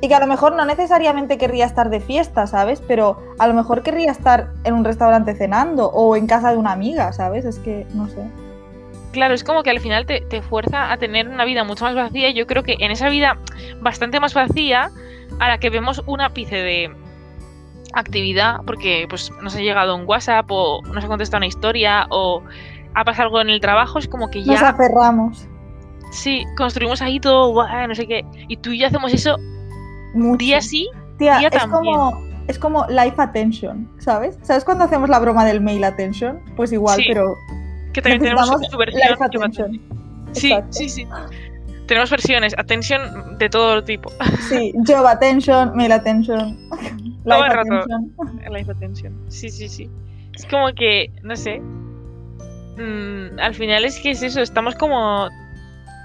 Y 0.00 0.08
que 0.08 0.14
a 0.14 0.20
lo 0.20 0.26
mejor 0.26 0.54
no 0.54 0.64
necesariamente 0.64 1.38
querría 1.38 1.64
estar 1.64 1.90
de 1.90 2.00
fiesta, 2.00 2.46
¿sabes? 2.46 2.80
Pero 2.86 3.18
a 3.38 3.48
lo 3.48 3.54
mejor 3.54 3.82
querría 3.82 4.12
estar 4.12 4.50
en 4.64 4.74
un 4.74 4.84
restaurante 4.84 5.34
cenando 5.34 5.86
o 5.86 6.14
en 6.14 6.26
casa 6.26 6.52
de 6.52 6.56
una 6.56 6.72
amiga, 6.72 7.12
¿sabes? 7.12 7.44
Es 7.44 7.58
que, 7.58 7.86
no 7.94 8.08
sé. 8.08 8.22
Claro, 9.10 9.34
es 9.34 9.42
como 9.42 9.62
que 9.62 9.70
al 9.70 9.80
final 9.80 10.06
te, 10.06 10.20
te 10.20 10.40
fuerza 10.40 10.92
a 10.92 10.96
tener 10.98 11.28
una 11.28 11.44
vida 11.44 11.64
mucho 11.64 11.84
más 11.84 11.94
vacía. 11.94 12.30
Yo 12.30 12.46
creo 12.46 12.62
que 12.62 12.76
en 12.78 12.92
esa 12.92 13.08
vida 13.08 13.36
bastante 13.80 14.20
más 14.20 14.34
vacía, 14.34 14.90
a 15.40 15.48
la 15.48 15.58
que 15.58 15.68
vemos 15.68 16.02
un 16.06 16.20
ápice 16.20 16.56
de 16.56 16.94
actividad, 17.92 18.60
porque 18.64 19.06
pues 19.08 19.32
nos 19.42 19.56
ha 19.56 19.60
llegado 19.60 19.96
un 19.96 20.06
WhatsApp 20.06 20.46
o 20.48 20.80
nos 20.82 21.04
ha 21.04 21.08
contestado 21.08 21.38
una 21.38 21.46
historia 21.46 22.06
o 22.10 22.42
ha 22.94 23.04
pasado 23.04 23.24
algo 23.26 23.40
en 23.40 23.50
el 23.50 23.60
trabajo, 23.60 23.98
es 23.98 24.06
como 24.06 24.30
que 24.30 24.38
Nos 24.44 24.60
ya 24.60 24.68
aferramos 24.68 25.48
sí, 26.12 26.44
construimos 26.56 27.02
ahí 27.02 27.18
todo, 27.18 27.50
guau, 27.52 27.88
no 27.88 27.94
sé 27.94 28.06
qué. 28.06 28.24
Y 28.48 28.56
tú 28.58 28.70
y 28.70 28.78
yo 28.78 28.86
hacemos 28.86 29.12
eso 29.12 29.36
mucho. 30.14 30.38
día 30.38 30.60
sí, 30.60 30.88
Tía, 31.18 31.38
día 31.38 31.48
es 31.48 31.54
también. 31.58 31.94
como, 31.96 32.22
es 32.48 32.58
como 32.58 32.86
life 32.88 33.14
attention, 33.18 33.88
¿sabes? 33.98 34.38
¿Sabes 34.42 34.64
cuando 34.64 34.84
hacemos 34.84 35.08
la 35.08 35.18
broma 35.18 35.44
del 35.44 35.60
mail 35.60 35.84
attention? 35.84 36.40
Pues 36.56 36.72
igual, 36.72 36.96
Sí, 36.96 37.04
pero 37.08 37.36
que 37.92 38.02
también 38.02 38.22
tenemos 38.22 38.48
su 38.70 38.76
versión. 38.76 39.02
life 39.10 39.24
attention. 39.24 39.80
Sí, 40.32 40.52
sí, 40.70 40.88
sí. 40.88 41.06
Tenemos 41.86 42.10
versiones, 42.10 42.54
atención 42.56 43.36
de 43.38 43.48
todo 43.50 43.82
tipo. 43.84 44.10
Sí, 44.48 44.72
job 44.86 45.06
attention, 45.06 45.76
mail 45.76 45.92
attention, 45.92 46.56
Todo 47.24 47.36
life 47.42 47.46
el 47.46 47.52
rato. 47.52 47.74
attention. 47.74 48.52
Life 48.52 48.70
attention. 48.70 49.20
Sí, 49.28 49.50
sí, 49.50 49.68
sí. 49.68 49.90
Es 50.34 50.46
como 50.46 50.72
que, 50.74 51.10
no 51.22 51.36
sé. 51.36 51.60
mm, 51.60 53.38
al 53.38 53.54
final 53.54 53.84
es 53.84 53.98
que 54.00 54.12
es 54.12 54.22
eso, 54.22 54.40
estamos 54.40 54.74
como, 54.76 55.28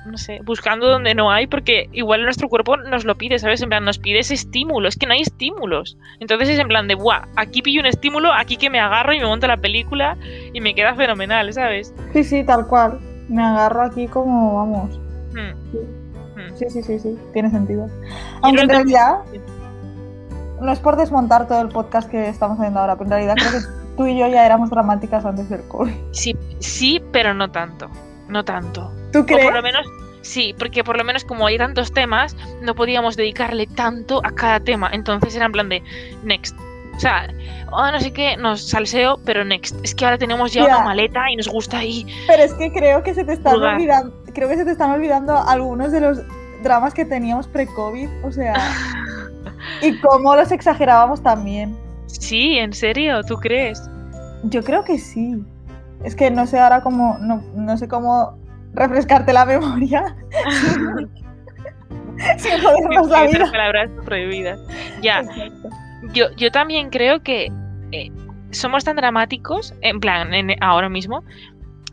no 0.07 0.17
sé, 0.17 0.39
buscando 0.43 0.87
donde 0.87 1.13
no 1.13 1.31
hay, 1.31 1.47
porque 1.47 1.89
igual 1.91 2.23
nuestro 2.23 2.49
cuerpo 2.49 2.77
nos 2.77 3.05
lo 3.05 3.15
pide, 3.15 3.39
¿sabes? 3.39 3.61
En 3.61 3.69
plan, 3.69 3.85
nos 3.85 3.99
pide 3.99 4.19
ese 4.19 4.33
estímulo, 4.33 4.87
es 4.87 4.97
que 4.97 5.05
no 5.05 5.13
hay 5.13 5.21
estímulos. 5.21 5.97
Entonces 6.19 6.49
es 6.49 6.59
en 6.59 6.67
plan 6.67 6.87
de, 6.87 6.95
buah, 6.95 7.27
aquí 7.35 7.61
pillo 7.61 7.81
un 7.81 7.85
estímulo, 7.85 8.33
aquí 8.33 8.57
que 8.57 8.69
me 8.69 8.79
agarro 8.79 9.13
y 9.13 9.19
me 9.19 9.25
monto 9.25 9.47
la 9.47 9.57
película 9.57 10.17
y 10.53 10.61
me 10.61 10.73
queda 10.73 10.95
fenomenal, 10.95 11.51
¿sabes? 11.53 11.93
Sí, 12.13 12.23
sí, 12.23 12.43
tal 12.43 12.67
cual. 12.67 12.99
Me 13.29 13.43
agarro 13.43 13.83
aquí 13.83 14.07
como, 14.07 14.55
vamos. 14.55 14.99
Mm, 15.33 16.39
mm. 16.39 16.57
Sí, 16.57 16.65
sí, 16.69 16.81
sí, 16.81 16.99
sí, 16.99 17.17
tiene 17.33 17.51
sentido. 17.51 17.87
Aunque 18.41 18.61
en 18.61 18.69
realidad, 18.69 19.17
no 20.61 20.71
es 20.71 20.79
por 20.79 20.95
desmontar 20.95 21.47
todo 21.47 21.61
el 21.61 21.69
podcast 21.69 22.09
que 22.09 22.29
estamos 22.29 22.57
haciendo 22.57 22.79
ahora, 22.79 22.95
pero 22.95 23.05
en 23.05 23.11
realidad 23.11 23.35
creo 23.35 23.51
que 23.51 23.67
tú 23.97 24.07
y 24.07 24.17
yo 24.17 24.27
ya 24.27 24.45
éramos 24.45 24.69
dramáticas 24.69 25.25
antes 25.25 25.49
del 25.49 25.61
COVID. 25.67 25.93
Sí, 26.11 26.35
sí, 26.59 27.01
pero 27.11 27.33
no 27.33 27.51
tanto. 27.51 27.89
No 28.29 28.43
tanto. 28.43 28.91
¿Tú 29.11 29.19
O 29.19 29.25
crees? 29.25 29.45
por 29.45 29.53
lo 29.55 29.61
menos, 29.61 29.87
sí, 30.21 30.53
porque 30.57 30.83
por 30.83 30.97
lo 30.97 31.03
menos 31.03 31.23
como 31.23 31.47
hay 31.47 31.57
tantos 31.57 31.91
temas, 31.93 32.35
no 32.61 32.75
podíamos 32.75 33.15
dedicarle 33.15 33.67
tanto 33.67 34.21
a 34.25 34.31
cada 34.31 34.59
tema. 34.59 34.89
Entonces 34.91 35.35
era 35.35 35.45
en 35.45 35.51
plan 35.51 35.69
de 35.69 35.81
next. 36.23 36.55
O 36.95 36.99
sea, 36.99 37.27
oh, 37.71 37.91
no 37.91 37.99
sé 37.99 38.11
qué, 38.11 38.35
nos 38.37 38.69
salseo, 38.69 39.19
pero 39.23 39.45
next. 39.45 39.75
Es 39.83 39.93
que 39.93 40.03
ahora 40.05 40.17
tenemos 40.17 40.51
ya 40.51 40.65
una 40.65 40.79
maleta 40.79 41.29
y 41.31 41.35
nos 41.35 41.47
gusta 41.47 41.77
ahí. 41.77 42.05
Pero 42.25 42.43
es 42.43 42.53
que 42.55 42.71
creo 42.71 43.03
que 43.03 43.13
se 43.13 43.23
te 43.23 43.33
están 43.33 43.53
Jugar. 43.55 43.75
olvidando, 43.75 44.13
creo 44.33 44.49
que 44.49 44.55
se 44.57 44.65
te 44.65 44.71
están 44.71 44.91
olvidando 44.91 45.37
algunos 45.37 45.91
de 45.91 46.01
los 46.01 46.19
dramas 46.63 46.93
que 46.95 47.05
teníamos 47.05 47.47
pre-COVID, 47.47 48.09
o 48.23 48.31
sea, 48.31 48.55
y 49.81 49.95
cómo 49.99 50.35
los 50.35 50.51
exagerábamos 50.51 51.21
también. 51.21 51.77
Sí, 52.07 52.57
en 52.57 52.73
serio, 52.73 53.21
¿tú 53.23 53.35
crees? 53.35 53.79
Yo 54.43 54.63
creo 54.63 54.83
que 54.83 54.97
sí. 54.97 55.35
Es 56.07 56.15
que 56.15 56.31
no 56.31 56.47
sé 56.47 56.57
ahora 56.57 56.81
cómo, 56.81 57.17
no, 57.19 57.43
no 57.53 57.77
sé 57.77 57.89
cómo 57.89 58.37
refrescarte 58.73 59.33
la 59.33 59.45
memoria 59.45 60.15
sin 62.37 62.61
jodernos 62.61 63.09
la 63.09 63.23
vida. 63.23 63.51
palabras 63.51 63.89
prohibidas. 64.05 64.57
Ya, 65.01 65.19
Exacto. 65.19 65.69
yo, 66.13 66.27
yo 66.37 66.49
también 66.51 66.89
creo 66.89 67.21
que 67.21 67.51
eh, 67.91 68.09
somos 68.51 68.85
tan 68.85 68.95
dramáticos, 68.95 69.73
en 69.81 69.99
plan, 69.99 70.33
en- 70.33 70.55
ahora 70.63 70.87
mismo, 70.87 71.23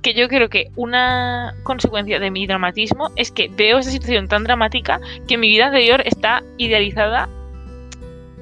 que 0.00 0.14
yo 0.14 0.28
creo 0.28 0.48
que 0.48 0.70
una 0.76 1.52
consecuencia 1.64 2.20
de 2.20 2.30
mi 2.30 2.46
dramatismo 2.46 3.08
es 3.16 3.32
que 3.32 3.48
veo 3.48 3.78
esa 3.78 3.90
situación 3.90 4.28
tan 4.28 4.44
dramática 4.44 5.00
que 5.26 5.36
mi 5.38 5.48
vida 5.48 5.66
anterior 5.66 6.02
está 6.04 6.42
idealizada 6.58 7.28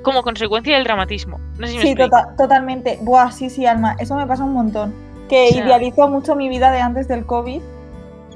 como 0.02 0.22
consecuencia 0.22 0.74
del 0.74 0.84
dramatismo. 0.84 1.38
No 1.58 1.66
sé 1.66 1.72
si 1.72 1.78
me 1.78 1.82
Sí, 1.84 1.94
tota- 1.94 2.34
totalmente. 2.36 2.98
Buah, 3.00 3.30
sí, 3.30 3.48
sí, 3.48 3.64
Alma, 3.64 3.96
eso 3.98 4.16
me 4.16 4.26
pasa 4.26 4.44
un 4.44 4.52
montón. 4.52 4.92
Que 5.28 5.48
idealizo 5.64 6.08
mucho 6.08 6.36
mi 6.36 6.48
vida 6.48 6.70
de 6.70 6.80
antes 6.80 7.08
del 7.08 7.24
COVID 7.26 7.60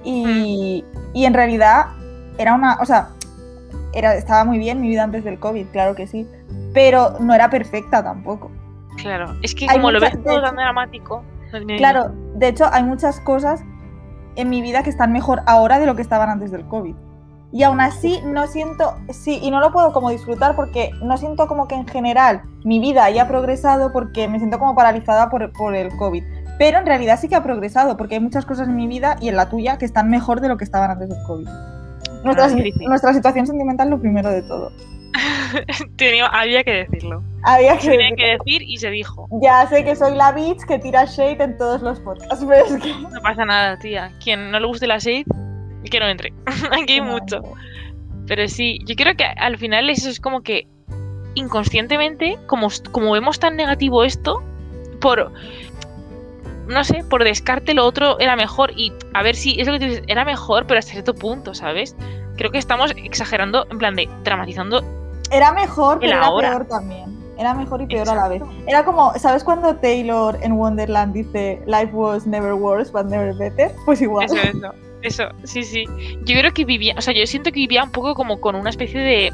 y, 0.04 0.84
y 1.12 1.24
en 1.24 1.34
realidad 1.34 1.86
era 2.38 2.54
una, 2.54 2.76
o 2.80 2.84
sea, 2.84 3.08
era, 3.92 4.14
estaba 4.14 4.44
muy 4.44 4.58
bien 4.58 4.80
mi 4.80 4.88
vida 4.88 5.02
antes 5.02 5.24
del 5.24 5.38
COVID, 5.38 5.66
claro 5.68 5.94
que 5.94 6.06
sí, 6.06 6.26
pero 6.74 7.14
no 7.20 7.34
era 7.34 7.50
perfecta 7.50 8.02
tampoco. 8.02 8.50
Claro, 8.96 9.34
es 9.42 9.54
que 9.54 9.66
Hay 9.68 9.76
como 9.76 9.90
lo 9.90 10.00
ves 10.00 10.22
todo 10.22 10.40
tan 10.42 10.56
dramático. 10.56 11.22
tiene- 11.50 11.76
Claro, 11.76 12.10
de 12.34 12.48
hecho 12.48 12.66
hay 12.72 12.82
muchas 12.82 13.20
cosas 13.20 13.62
en 14.36 14.50
mi 14.50 14.60
vida 14.62 14.82
que 14.82 14.90
están 14.90 15.12
mejor 15.12 15.42
ahora 15.46 15.78
de 15.78 15.86
lo 15.86 15.96
que 15.96 16.02
estaban 16.02 16.28
antes 16.28 16.50
del 16.50 16.66
COVID. 16.66 16.94
Y 17.52 17.62
aún 17.62 17.80
así 17.80 18.20
no 18.24 18.46
siento, 18.48 18.94
sí, 19.10 19.38
y 19.40 19.50
no 19.50 19.60
lo 19.60 19.72
puedo 19.72 19.92
como 19.92 20.10
disfrutar 20.10 20.56
porque 20.56 20.90
no 21.02 21.16
siento 21.16 21.46
como 21.46 21.68
que 21.68 21.74
en 21.74 21.86
general 21.86 22.42
mi 22.64 22.80
vida 22.80 23.04
haya 23.04 23.28
progresado 23.28 23.92
porque 23.92 24.28
me 24.28 24.38
siento 24.38 24.58
como 24.58 24.74
paralizada 24.74 25.30
por, 25.30 25.52
por 25.52 25.74
el 25.74 25.94
COVID. 25.96 26.22
Pero 26.58 26.78
en 26.78 26.86
realidad 26.86 27.18
sí 27.20 27.28
que 27.28 27.34
ha 27.34 27.42
progresado 27.42 27.96
porque 27.96 28.14
hay 28.14 28.20
muchas 28.20 28.46
cosas 28.46 28.68
en 28.68 28.76
mi 28.76 28.86
vida 28.86 29.16
y 29.20 29.28
en 29.28 29.36
la 29.36 29.48
tuya 29.50 29.76
que 29.78 29.84
están 29.84 30.08
mejor 30.10 30.40
de 30.40 30.48
lo 30.48 30.56
que 30.56 30.64
estaban 30.64 30.90
antes 30.90 31.08
del 31.08 31.22
COVID. 31.26 31.48
Nuestra, 32.24 32.46
Ah, 32.46 32.88
nuestra 32.88 33.12
situación 33.14 33.46
sentimental 33.46 33.90
lo 33.90 34.00
primero 34.00 34.30
de 34.30 34.42
todo. 34.42 34.72
Tenía- 35.96 36.26
había 36.26 36.64
que 36.64 36.72
decirlo. 36.72 37.22
Había 37.44 37.76
que, 37.78 37.88
tenía 37.88 38.14
que 38.16 38.26
decir 38.38 38.62
y 38.62 38.76
se 38.78 38.90
dijo. 38.90 39.28
Ya 39.42 39.66
sé 39.68 39.84
que 39.84 39.94
soy 39.96 40.14
la 40.16 40.32
bitch 40.32 40.64
que 40.66 40.78
tira 40.78 41.04
shade 41.04 41.42
en 41.44 41.56
todos 41.58 41.82
los 41.82 42.00
podcasts, 42.00 42.44
pero 42.48 42.64
es 42.66 42.82
que... 42.82 42.88
No 42.94 43.20
pasa 43.22 43.44
nada, 43.44 43.78
tía. 43.78 44.10
Quien 44.22 44.50
no 44.50 44.58
le 44.58 44.66
guste 44.66 44.86
la 44.86 44.98
shade, 44.98 45.24
que 45.90 46.00
no 46.00 46.08
entre. 46.08 46.32
Aquí 46.72 46.94
hay 46.94 47.00
mucho. 47.00 47.42
Pero 48.26 48.48
sí, 48.48 48.78
yo 48.86 48.96
creo 48.96 49.14
que 49.14 49.24
al 49.24 49.56
final 49.58 49.88
eso 49.88 50.10
es 50.10 50.18
como 50.20 50.42
que 50.42 50.66
inconscientemente, 51.34 52.38
como, 52.46 52.68
como 52.90 53.12
vemos 53.12 53.38
tan 53.38 53.56
negativo 53.56 54.02
esto, 54.04 54.42
por 55.00 55.32
no 56.66 56.84
sé, 56.84 57.04
por 57.08 57.24
descarte 57.24 57.74
lo 57.74 57.84
otro 57.84 58.18
era 58.20 58.36
mejor. 58.36 58.72
Y 58.76 58.92
a 59.14 59.22
ver 59.22 59.36
si 59.36 59.60
es 59.60 59.66
lo 59.66 59.74
que 59.74 59.78
tú 59.80 59.84
dices, 59.86 60.02
era 60.06 60.24
mejor, 60.24 60.66
pero 60.66 60.78
hasta 60.78 60.92
cierto 60.92 61.14
punto, 61.14 61.54
¿sabes? 61.54 61.96
Creo 62.36 62.50
que 62.50 62.58
estamos 62.58 62.92
exagerando, 62.96 63.66
en 63.70 63.78
plan 63.78 63.94
de 63.96 64.08
dramatizando. 64.24 64.82
Era 65.30 65.52
mejor, 65.52 65.98
pero 66.00 66.12
era 66.16 66.30
peor 66.50 66.66
también. 66.66 67.16
Era 67.38 67.52
mejor 67.54 67.82
y 67.82 67.86
peor 67.86 68.08
a 68.08 68.14
la 68.14 68.28
vez. 68.28 68.42
Era 68.66 68.84
como, 68.84 69.12
¿sabes 69.18 69.44
cuando 69.44 69.76
Taylor 69.76 70.38
en 70.42 70.52
Wonderland 70.52 71.12
dice 71.12 71.60
Life 71.66 71.90
was 71.92 72.26
never 72.26 72.54
worse 72.54 72.90
but 72.92 73.06
never 73.06 73.34
better? 73.34 73.70
Pues 73.84 74.00
igual. 74.00 74.24
Eso, 74.26 74.36
eso, 74.36 74.72
eso, 75.02 75.24
sí, 75.44 75.62
sí. 75.62 75.84
Yo 76.24 76.38
creo 76.38 76.52
que 76.54 76.64
vivía, 76.64 76.94
o 76.96 77.02
sea, 77.02 77.12
yo 77.12 77.26
siento 77.26 77.50
que 77.50 77.60
vivía 77.60 77.84
un 77.84 77.90
poco 77.92 78.14
como 78.14 78.40
con 78.40 78.54
una 78.54 78.70
especie 78.70 79.00
de, 79.00 79.32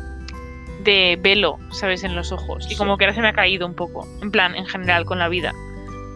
de 0.82 1.16
velo, 1.22 1.58
¿sabes? 1.70 2.02
En 2.02 2.16
los 2.16 2.32
ojos. 2.32 2.66
Y 2.66 2.70
Sí. 2.70 2.76
como 2.76 2.96
que 2.96 3.04
ahora 3.04 3.14
se 3.14 3.20
me 3.20 3.28
ha 3.28 3.32
caído 3.34 3.66
un 3.66 3.74
poco, 3.74 4.06
en 4.20 4.30
plan, 4.32 4.56
en 4.56 4.66
general, 4.66 5.04
con 5.04 5.18
la 5.20 5.28
vida. 5.28 5.52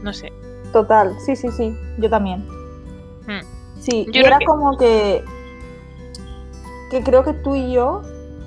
No 0.03 0.13
sé. 0.13 0.33
Total, 0.77 1.15
sí, 1.21 1.37
sí, 1.37 1.51
sí. 1.51 1.75
Yo 1.97 2.11
también. 2.11 2.47
Hmm. 3.27 3.41
Sí, 3.81 4.07
Yo 4.13 4.21
y 4.21 4.25
era 4.25 4.39
que- 4.39 4.45
como 4.45 4.77
que. 4.77 5.25
Que 6.91 7.03
creo 7.03 7.25
que 7.25 7.33
tú 7.33 7.55
y 7.55 7.73
yo, 7.73 8.03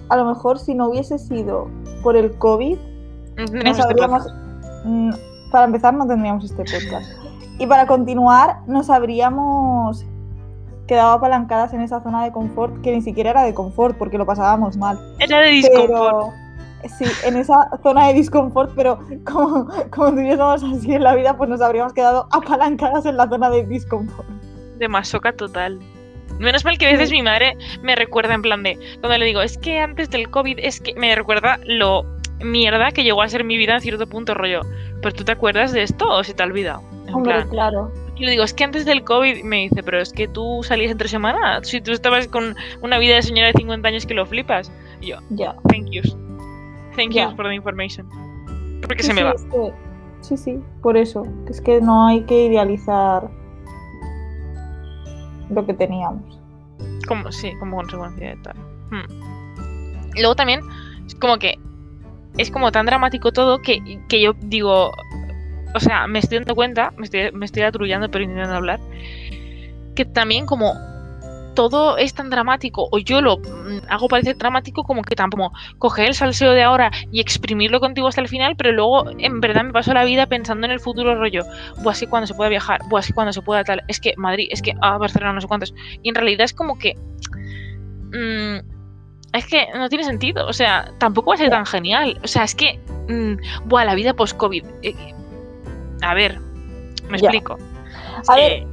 a 0.09 0.15
lo 0.15 0.25
mejor 0.25 0.59
si 0.59 0.75
no 0.75 0.89
hubiese 0.89 1.17
sido 1.17 1.67
por 2.03 2.15
el 2.15 2.33
COVID, 2.37 2.77
No 3.37 3.69
este 3.71 3.81
habríamos. 3.81 4.27
mm, 4.85 5.11
para 5.51 5.65
empezar, 5.65 5.93
no 5.95 6.05
tendríamos 6.05 6.45
este 6.45 6.63
podcast. 6.63 7.11
Y 7.57 7.65
para 7.65 7.87
continuar, 7.87 8.59
nos 8.67 8.89
habríamos 8.91 10.05
quedado 10.87 11.13
apalancadas 11.13 11.73
en 11.73 11.81
esa 11.81 12.01
zona 12.03 12.23
de 12.23 12.31
confort 12.31 12.79
que 12.81 12.95
ni 12.95 13.01
siquiera 13.01 13.31
era 13.31 13.43
de 13.43 13.53
confort 13.55 13.97
porque 13.97 14.17
lo 14.19 14.25
pasábamos 14.27 14.77
mal. 14.77 14.99
Era 15.19 15.39
de 15.39 15.49
disconfort. 15.49 15.87
Pero 15.87 16.33
sí, 16.97 17.05
en 17.25 17.37
esa 17.37 17.69
zona 17.83 18.07
de 18.07 18.13
disconfort, 18.13 18.71
pero 18.75 18.99
como, 19.25 19.67
como 19.91 20.11
tuviésemos 20.11 20.63
así 20.63 20.93
en 20.93 21.03
la 21.03 21.15
vida, 21.15 21.35
pues 21.37 21.49
nos 21.49 21.61
habríamos 21.61 21.93
quedado 21.93 22.27
apalancadas 22.31 23.05
en 23.05 23.17
la 23.17 23.27
zona 23.27 23.49
de 23.49 23.65
disconfort. 23.65 24.27
De 24.77 24.87
masoca 24.87 25.33
total. 25.33 25.79
Menos 26.39 26.63
mal 26.63 26.77
que 26.77 26.87
a 26.87 26.91
veces 26.91 27.11
mi 27.11 27.21
madre 27.21 27.57
me 27.81 27.95
recuerda 27.95 28.33
en 28.33 28.41
plan 28.41 28.63
de, 28.63 28.79
cuando 29.01 29.17
le 29.17 29.25
digo, 29.25 29.41
es 29.41 29.57
que 29.57 29.79
antes 29.79 30.09
del 30.09 30.29
COVID, 30.29 30.57
es 30.59 30.79
que 30.79 30.93
me 30.95 31.13
recuerda 31.13 31.59
lo 31.65 32.05
mierda 32.41 32.91
que 32.91 33.03
llegó 33.03 33.21
a 33.21 33.27
ser 33.27 33.43
mi 33.43 33.57
vida 33.57 33.75
en 33.75 33.81
cierto 33.81 34.07
punto, 34.07 34.33
rollo. 34.33 34.61
¿Pero 35.01 35.13
tú 35.13 35.25
te 35.25 35.33
acuerdas 35.33 35.73
de 35.73 35.83
esto 35.83 36.07
o 36.07 36.23
se 36.23 36.33
te 36.33 36.41
ha 36.41 36.45
olvidado? 36.45 36.81
En 37.07 37.15
Hombre, 37.15 37.33
plan, 37.35 37.49
claro. 37.49 37.91
y 38.15 38.23
le 38.23 38.31
digo, 38.31 38.43
es 38.43 38.53
que 38.53 38.63
antes 38.63 38.85
del 38.85 39.03
COVID 39.03 39.43
me 39.43 39.57
dice, 39.63 39.83
pero 39.83 39.99
es 39.99 40.13
que 40.13 40.29
tú 40.29 40.61
salías 40.63 40.91
entre 40.91 41.09
semana. 41.09 41.59
Si 41.63 41.81
tú 41.81 41.91
estabas 41.91 42.27
con 42.29 42.55
una 42.81 42.97
vida 42.99 43.15
de 43.15 43.21
señora 43.23 43.47
de 43.47 43.53
50 43.53 43.85
años 43.87 44.05
que 44.05 44.13
lo 44.13 44.25
flipas. 44.25 44.71
Y 45.01 45.07
yo, 45.07 45.17
Ya. 45.31 45.55
thank 45.69 45.89
you. 45.89 46.03
Thank 46.95 47.11
Ya. 47.13 47.29
you 47.29 47.35
for 47.35 47.45
the 47.47 47.53
information. 47.55 48.07
Porque 48.81 49.03
Sí, 49.03 49.07
se 49.09 49.13
me 49.13 49.21
sí, 49.21 49.25
va. 49.25 49.31
es 49.33 49.43
que- 49.45 49.73
sí, 50.21 50.37
sí, 50.37 50.59
por 50.81 50.97
eso. 50.97 51.23
Es 51.49 51.61
que 51.61 51.81
no 51.81 52.07
hay 52.07 52.21
que 52.23 52.45
idealizar 52.45 53.29
lo 55.49 55.65
que 55.65 55.73
teníamos. 55.73 56.39
Como, 57.07 57.31
sí, 57.31 57.51
como 57.59 57.77
consecuencia 57.77 58.29
de 58.29 58.35
tal. 58.43 58.55
Hmm. 58.91 60.13
Luego 60.15 60.35
también, 60.35 60.61
es 61.05 61.15
como 61.15 61.37
que 61.37 61.55
es 62.37 62.51
como 62.51 62.71
tan 62.71 62.85
dramático 62.85 63.31
todo 63.31 63.61
que, 63.61 63.99
que 64.07 64.21
yo 64.21 64.33
digo, 64.41 64.91
o 65.75 65.79
sea, 65.79 66.07
me 66.07 66.19
estoy 66.19 66.37
dando 66.39 66.55
cuenta, 66.55 66.93
me 66.97 67.05
estoy, 67.05 67.31
me 67.31 67.45
estoy 67.45 67.63
atrullando 67.63 68.09
pero 68.09 68.23
intentando 68.23 68.55
hablar, 68.55 68.79
que 69.95 70.05
también 70.05 70.45
como 70.45 70.73
todo 71.59 71.97
es 71.97 72.13
tan 72.13 72.29
dramático, 72.29 72.87
o 72.89 72.99
yo 72.99 73.19
lo 73.19 73.35
mm, 73.35 73.89
hago 73.89 74.07
parecer 74.07 74.37
dramático 74.37 74.83
como 74.83 75.01
que 75.01 75.13
tampoco 75.13 75.51
coger 75.77 76.07
el 76.07 76.13
salseo 76.13 76.53
de 76.53 76.63
ahora 76.63 76.89
y 77.11 77.19
exprimirlo 77.19 77.81
contigo 77.81 78.07
hasta 78.07 78.21
el 78.21 78.29
final, 78.29 78.55
pero 78.55 78.71
luego 78.71 79.09
en 79.17 79.41
verdad 79.41 79.65
me 79.65 79.73
paso 79.73 79.93
la 79.93 80.05
vida 80.05 80.25
pensando 80.25 80.65
en 80.65 80.71
el 80.71 80.79
futuro 80.79 81.15
rollo, 81.15 81.43
buah, 81.83 81.91
es 81.91 81.99
que 81.99 82.07
cuando 82.07 82.27
se 82.27 82.33
pueda 82.33 82.49
viajar, 82.49 82.79
buah, 82.87 83.01
es 83.01 83.07
que 83.07 83.13
cuando 83.13 83.33
se 83.33 83.41
pueda 83.41 83.65
tal, 83.65 83.83
es 83.89 83.99
que 83.99 84.13
Madrid, 84.15 84.47
es 84.51 84.61
que 84.61 84.73
ah, 84.81 84.97
Barcelona, 84.97 85.33
no 85.33 85.41
sé 85.41 85.47
cuántos, 85.49 85.73
y 86.01 86.07
en 86.07 86.15
realidad 86.15 86.45
es 86.45 86.53
como 86.53 86.79
que. 86.79 86.95
mm, 88.13 88.59
es 89.33 89.45
que 89.45 89.67
no 89.75 89.89
tiene 89.89 90.05
sentido. 90.05 90.47
O 90.47 90.53
sea, 90.53 90.93
tampoco 90.97 91.31
va 91.31 91.35
a 91.35 91.37
ser 91.37 91.49
tan 91.49 91.65
genial. 91.65 92.19
O 92.23 92.27
sea, 92.27 92.45
es 92.45 92.55
que. 92.55 92.79
mm, 93.09 93.67
buah, 93.67 93.83
la 93.83 93.95
vida 93.95 94.13
post-COVID. 94.13 94.63
eh, 94.81 94.95
a 96.01 96.13
ver, 96.13 96.39
me 97.09 97.17
explico. 97.17 97.57
A 98.27 98.35
ver, 98.35 98.65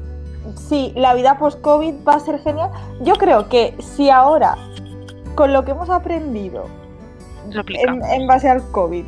sí, 0.55 0.93
la 0.97 1.15
vida 1.15 1.39
post-COVID 1.39 1.95
va 2.07 2.15
a 2.15 2.21
ser 2.21 2.39
genial. 2.41 2.71
Yo 3.03 3.15
creo 3.15 3.49
que 3.49 3.75
si 3.81 4.11
ahora, 4.11 4.57
con 5.35 5.53
lo 5.53 5.65
que 5.65 5.73
hemos 5.73 5.91
aprendido 5.91 6.65
en, 7.53 8.05
en 8.05 8.27
base 8.27 8.49
al 8.49 8.63
COVID, 8.71 9.05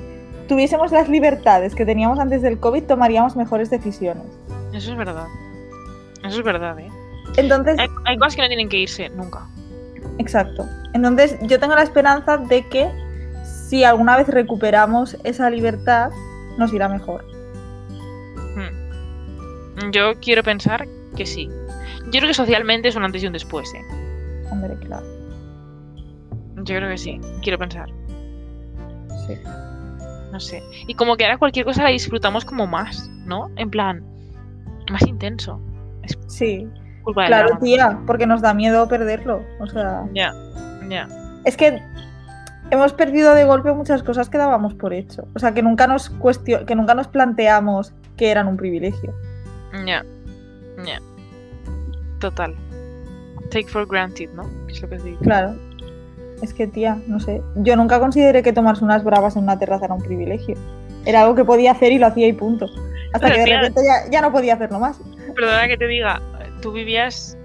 tuviésemos 0.49 0.93
las 0.93 1.09
libertades 1.09 1.75
que 1.75 1.85
teníamos 1.85 2.19
antes 2.19 2.43
del 2.43 2.59
COVID, 2.59 2.85
tomaríamos 2.85 3.37
mejores 3.37 3.71
decisiones. 3.71 4.25
Eso 4.73 4.93
es 4.93 4.97
verdad. 4.97 5.27
Eso 6.25 6.39
es 6.39 6.45
verdad, 6.45 6.79
¿eh? 6.79 6.91
Entonces, 7.37 7.79
Hay, 7.79 7.89
hay 8.07 8.19
cosas 8.19 8.37
que 8.37 8.43
no 8.43 8.49
tienen 8.49 8.69
que 8.69 8.79
irse 8.79 9.09
nunca. 9.11 9.47
exacto. 10.19 10.67
Entonces, 10.95 11.37
yo 11.43 11.61
tengo 11.61 11.75
la 11.75 11.83
esperanza 11.83 12.39
de 12.39 12.67
que 12.69 12.91
si 13.45 13.85
alguna 13.85 14.17
vez 14.17 14.27
recuperamos 14.29 15.17
esa 15.25 15.51
libertad, 15.51 16.11
nos 16.57 16.73
irá 16.73 16.89
mejor. 16.89 17.25
Hmm. 18.57 19.91
Yo 19.93 20.15
quiero 20.21 20.43
pensar 20.43 20.89
que 21.19 21.27
sí. 21.27 21.51
Yo 22.05 22.21
creo 22.21 22.29
que 22.29 22.35
socialmente 22.35 22.89
es 22.89 22.97
un 22.97 23.05
antes 23.05 23.23
y 23.23 23.27
un 23.27 23.33
después, 23.33 23.75
¿eh? 23.75 23.83
Hombre, 24.51 24.75
claro. 24.81 25.05
Yo 26.57 26.77
creo 26.77 26.89
que 26.89 26.97
sí. 26.97 27.21
Quiero 27.43 27.59
pensar. 27.59 27.89
Sí. 29.27 29.35
No 30.33 30.39
sé. 30.41 30.63
Y 30.87 30.95
como 30.95 31.17
que 31.17 31.25
ahora 31.25 31.37
cualquier 31.39 31.65
cosa 31.65 31.83
la 31.83 31.89
disfrutamos 31.91 32.45
como 32.45 32.67
más, 32.67 33.11
¿no? 33.27 33.51
En 33.57 33.69
plan, 33.71 34.05
más 34.91 35.03
intenso. 35.07 35.61
Sí, 36.29 36.67
Culpa 37.03 37.23
del 37.23 37.29
claro, 37.29 37.59
tía, 37.61 38.01
porque 38.07 38.27
nos 38.27 38.41
da 38.41 38.55
miedo 38.55 38.87
perderlo. 38.89 39.43
O 39.61 39.67
sea, 39.67 40.05
Ya, 40.15 40.33
ya. 40.89 41.09
es 41.45 41.57
que 41.57 41.83
hemos 42.71 42.93
perdido 42.93 43.35
de 43.35 43.45
golpe 43.45 43.73
muchas 43.73 44.03
cosas 44.03 44.31
que 44.31 44.39
dábamos 44.39 44.75
por 44.75 44.95
hecho. 44.95 45.27
O 45.35 45.39
sea, 45.39 45.53
que 45.53 45.63
nunca 45.63 45.87
nos 45.87 46.11
cuestio 46.11 46.65
que 46.65 46.75
nunca 46.75 46.95
nos 46.95 47.09
planteamos 47.09 47.93
que 48.17 48.31
eran 48.31 48.47
un 48.47 48.57
privilegio. 48.57 49.13
Ya, 49.85 50.05
ya. 50.87 51.01
Total. 52.21 52.55
Take 53.51 53.69
for 53.69 53.87
granted, 53.87 54.31
¿no? 54.35 54.43
Es 54.69 54.83
lo 54.83 54.89
que 54.89 54.99
digo. 54.99 55.19
Claro. 55.21 55.55
Es 56.43 56.53
que, 56.55 56.67
tía, 56.67 56.99
no 57.07 57.19
sé. 57.21 57.43
Yo 57.57 57.77
nunca 57.77 57.99
consideré 57.99 58.43
que 58.43 58.53
tomarse 58.53 58.85
unas 58.85 59.03
bravas 59.05 59.37
en 59.37 59.43
una 59.45 59.59
terraza 59.59 59.87
era 59.87 59.95
un 59.95 60.03
privilegio. 60.03 60.57
Era 61.05 61.23
algo 61.23 61.35
que 61.35 61.45
podía 61.45 61.73
hacer 61.73 61.93
y 61.93 61.99
lo 61.99 62.07
hacía 62.07 62.27
y 62.29 62.33
punto. 62.33 62.67
Hasta 63.13 63.27
Pero, 63.29 63.35
que 63.35 63.41
de 63.41 63.45
tía- 63.47 63.61
repente 63.61 63.81
ya, 63.85 64.11
ya 64.11 64.21
no 64.21 64.31
podía 64.33 64.55
hacerlo 64.55 64.79
más. 64.79 65.01
Perdona 65.35 65.67
que 65.69 65.77
te 65.77 65.87
diga, 65.87 66.21
¿tú 66.61 66.73
vivías 66.73 67.37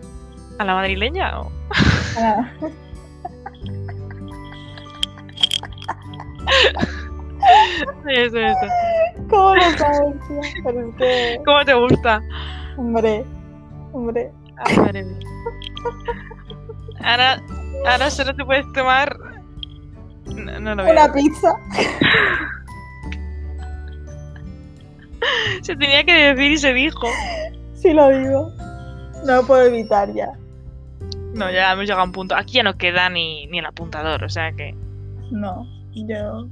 a 0.59 0.65
la 0.65 0.75
madrileña 0.75 1.39
o...? 1.41 1.51
Ah, 2.17 2.51
Eso, 8.07 8.37
eso. 8.37 8.67
¿Cómo 9.29 9.55
lo 9.55 9.61
sabes, 9.77 10.15
tía? 10.27 10.41
Pero 10.63 10.89
es 10.89 10.95
que, 10.95 11.41
¿Cómo 11.45 11.65
te 11.65 11.73
gusta? 11.73 12.21
hombre, 12.77 13.23
hombre. 13.91 14.31
Ay, 14.57 14.77
madre 14.77 15.03
mía. 15.03 15.19
Ahora, 17.03 17.41
ahora 17.89 18.09
solo 18.09 18.35
te 18.35 18.45
puedes 18.45 18.71
tomar... 18.73 19.17
No, 20.25 20.59
no 20.59 20.75
lo 20.75 20.83
veo. 20.83 20.93
Una 20.93 21.11
pizza. 21.11 21.53
Se 25.61 25.75
tenía 25.75 26.03
que 26.03 26.13
decir 26.33 26.51
y 26.51 26.57
se 26.57 26.73
dijo. 26.73 27.07
Sí 27.75 27.93
lo 27.93 28.09
digo. 28.09 28.51
No 29.25 29.35
lo 29.35 29.47
puedo 29.47 29.63
evitar 29.63 30.13
ya. 30.13 30.31
No, 31.33 31.49
ya 31.49 31.71
hemos 31.71 31.85
llegado 31.85 32.01
a 32.01 32.05
un 32.05 32.11
punto. 32.11 32.35
Aquí 32.35 32.53
ya 32.53 32.63
no 32.63 32.77
queda 32.77 33.09
ni, 33.09 33.47
ni 33.47 33.59
el 33.59 33.65
apuntador, 33.65 34.23
o 34.23 34.29
sea 34.29 34.51
que... 34.51 34.75
No, 35.31 35.65
yo. 35.93 36.47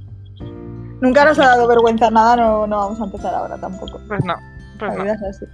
Nunca 1.00 1.24
nos 1.24 1.38
ha 1.38 1.48
dado 1.48 1.68
vergüenza 1.68 2.10
nada, 2.10 2.36
no, 2.36 2.66
no 2.66 2.76
vamos 2.78 3.00
a 3.00 3.04
empezar 3.04 3.34
ahora 3.34 3.58
tampoco. 3.58 4.00
Pues 4.08 4.24
no, 4.24 4.34
pues 4.78 4.90
La 4.92 4.96
no. 4.98 5.04
vida 5.04 5.14
es 5.14 5.22
así. 5.22 5.44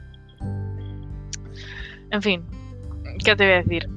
En 2.11 2.23
fin, 2.23 2.45
¿qué 3.25 3.37
te 3.37 3.45
voy 3.45 3.53
a 3.55 3.57
decir? 3.63 3.89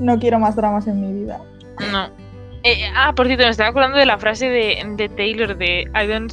No 0.00 0.18
quiero 0.18 0.38
más 0.38 0.56
dramas 0.56 0.86
en 0.86 1.00
mi 1.00 1.22
vida. 1.24 1.38
No. 1.92 2.06
Eh, 2.62 2.84
ah, 2.94 3.12
por 3.14 3.26
cierto, 3.26 3.44
me 3.44 3.50
estaba 3.50 3.70
acordando 3.70 3.98
de 3.98 4.06
la 4.06 4.18
frase 4.18 4.48
de, 4.48 4.82
de 4.96 5.08
Taylor 5.10 5.56
de 5.56 5.82
I, 5.94 6.06
don't, 6.06 6.30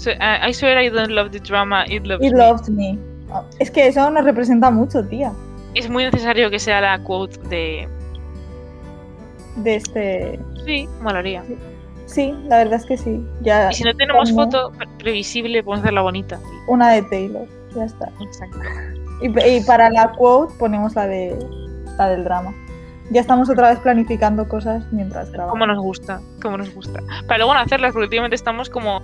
I 0.47 0.53
swear 0.53 0.81
I 0.83 0.89
don't 0.89 1.09
love 1.09 1.31
the 1.31 1.39
drama, 1.39 1.85
it 1.87 2.05
loves 2.05 2.25
It 2.25 2.33
me. 2.33 2.37
loves 2.37 2.69
me. 2.69 2.97
Oh, 3.31 3.43
Es 3.59 3.71
que 3.71 3.87
eso 3.87 4.09
nos 4.09 4.23
representa 4.25 4.69
mucho, 4.71 5.05
tía. 5.05 5.31
Es 5.73 5.89
muy 5.89 6.03
necesario 6.05 6.49
que 6.49 6.59
sea 6.59 6.81
la 6.81 6.99
quote 7.03 7.39
de... 7.49 7.87
De 9.57 9.75
este. 9.75 10.39
Sí, 10.65 10.87
molaría. 11.01 11.43
Sí, 12.05 12.33
la 12.45 12.57
verdad 12.59 12.75
es 12.75 12.85
que 12.85 12.97
sí. 12.97 13.25
Ya 13.41 13.69
Y 13.71 13.75
si 13.75 13.83
no 13.83 13.93
tenemos 13.95 14.29
como 14.31 14.43
foto 14.43 14.71
pre- 14.77 14.87
previsible, 14.99 15.63
podemos 15.63 15.83
hacerla 15.83 16.01
bonita. 16.01 16.39
Una 16.67 16.91
de 16.91 17.01
Taylor. 17.03 17.45
Ya 17.75 17.85
está. 17.85 18.09
Exacto. 18.21 18.59
Y, 19.21 19.27
y 19.57 19.63
para 19.63 19.89
la 19.89 20.11
quote 20.11 20.53
ponemos 20.59 20.95
la 20.95 21.07
de 21.07 21.37
la 21.97 22.09
del 22.09 22.23
drama. 22.23 22.53
Ya 23.09 23.21
estamos 23.21 23.49
otra 23.49 23.69
vez 23.69 23.79
planificando 23.79 24.47
cosas 24.49 24.83
mientras 24.91 25.31
grabamos. 25.31 25.51
Como 25.53 25.65
nos 25.65 25.79
gusta, 25.79 26.19
como 26.41 26.57
nos 26.57 26.73
gusta. 26.75 26.99
Para 27.27 27.37
luego 27.39 27.53
no 27.53 27.61
hacerlas, 27.61 27.93
porque 27.93 28.05
últimamente 28.05 28.35
estamos 28.35 28.69
como 28.69 29.01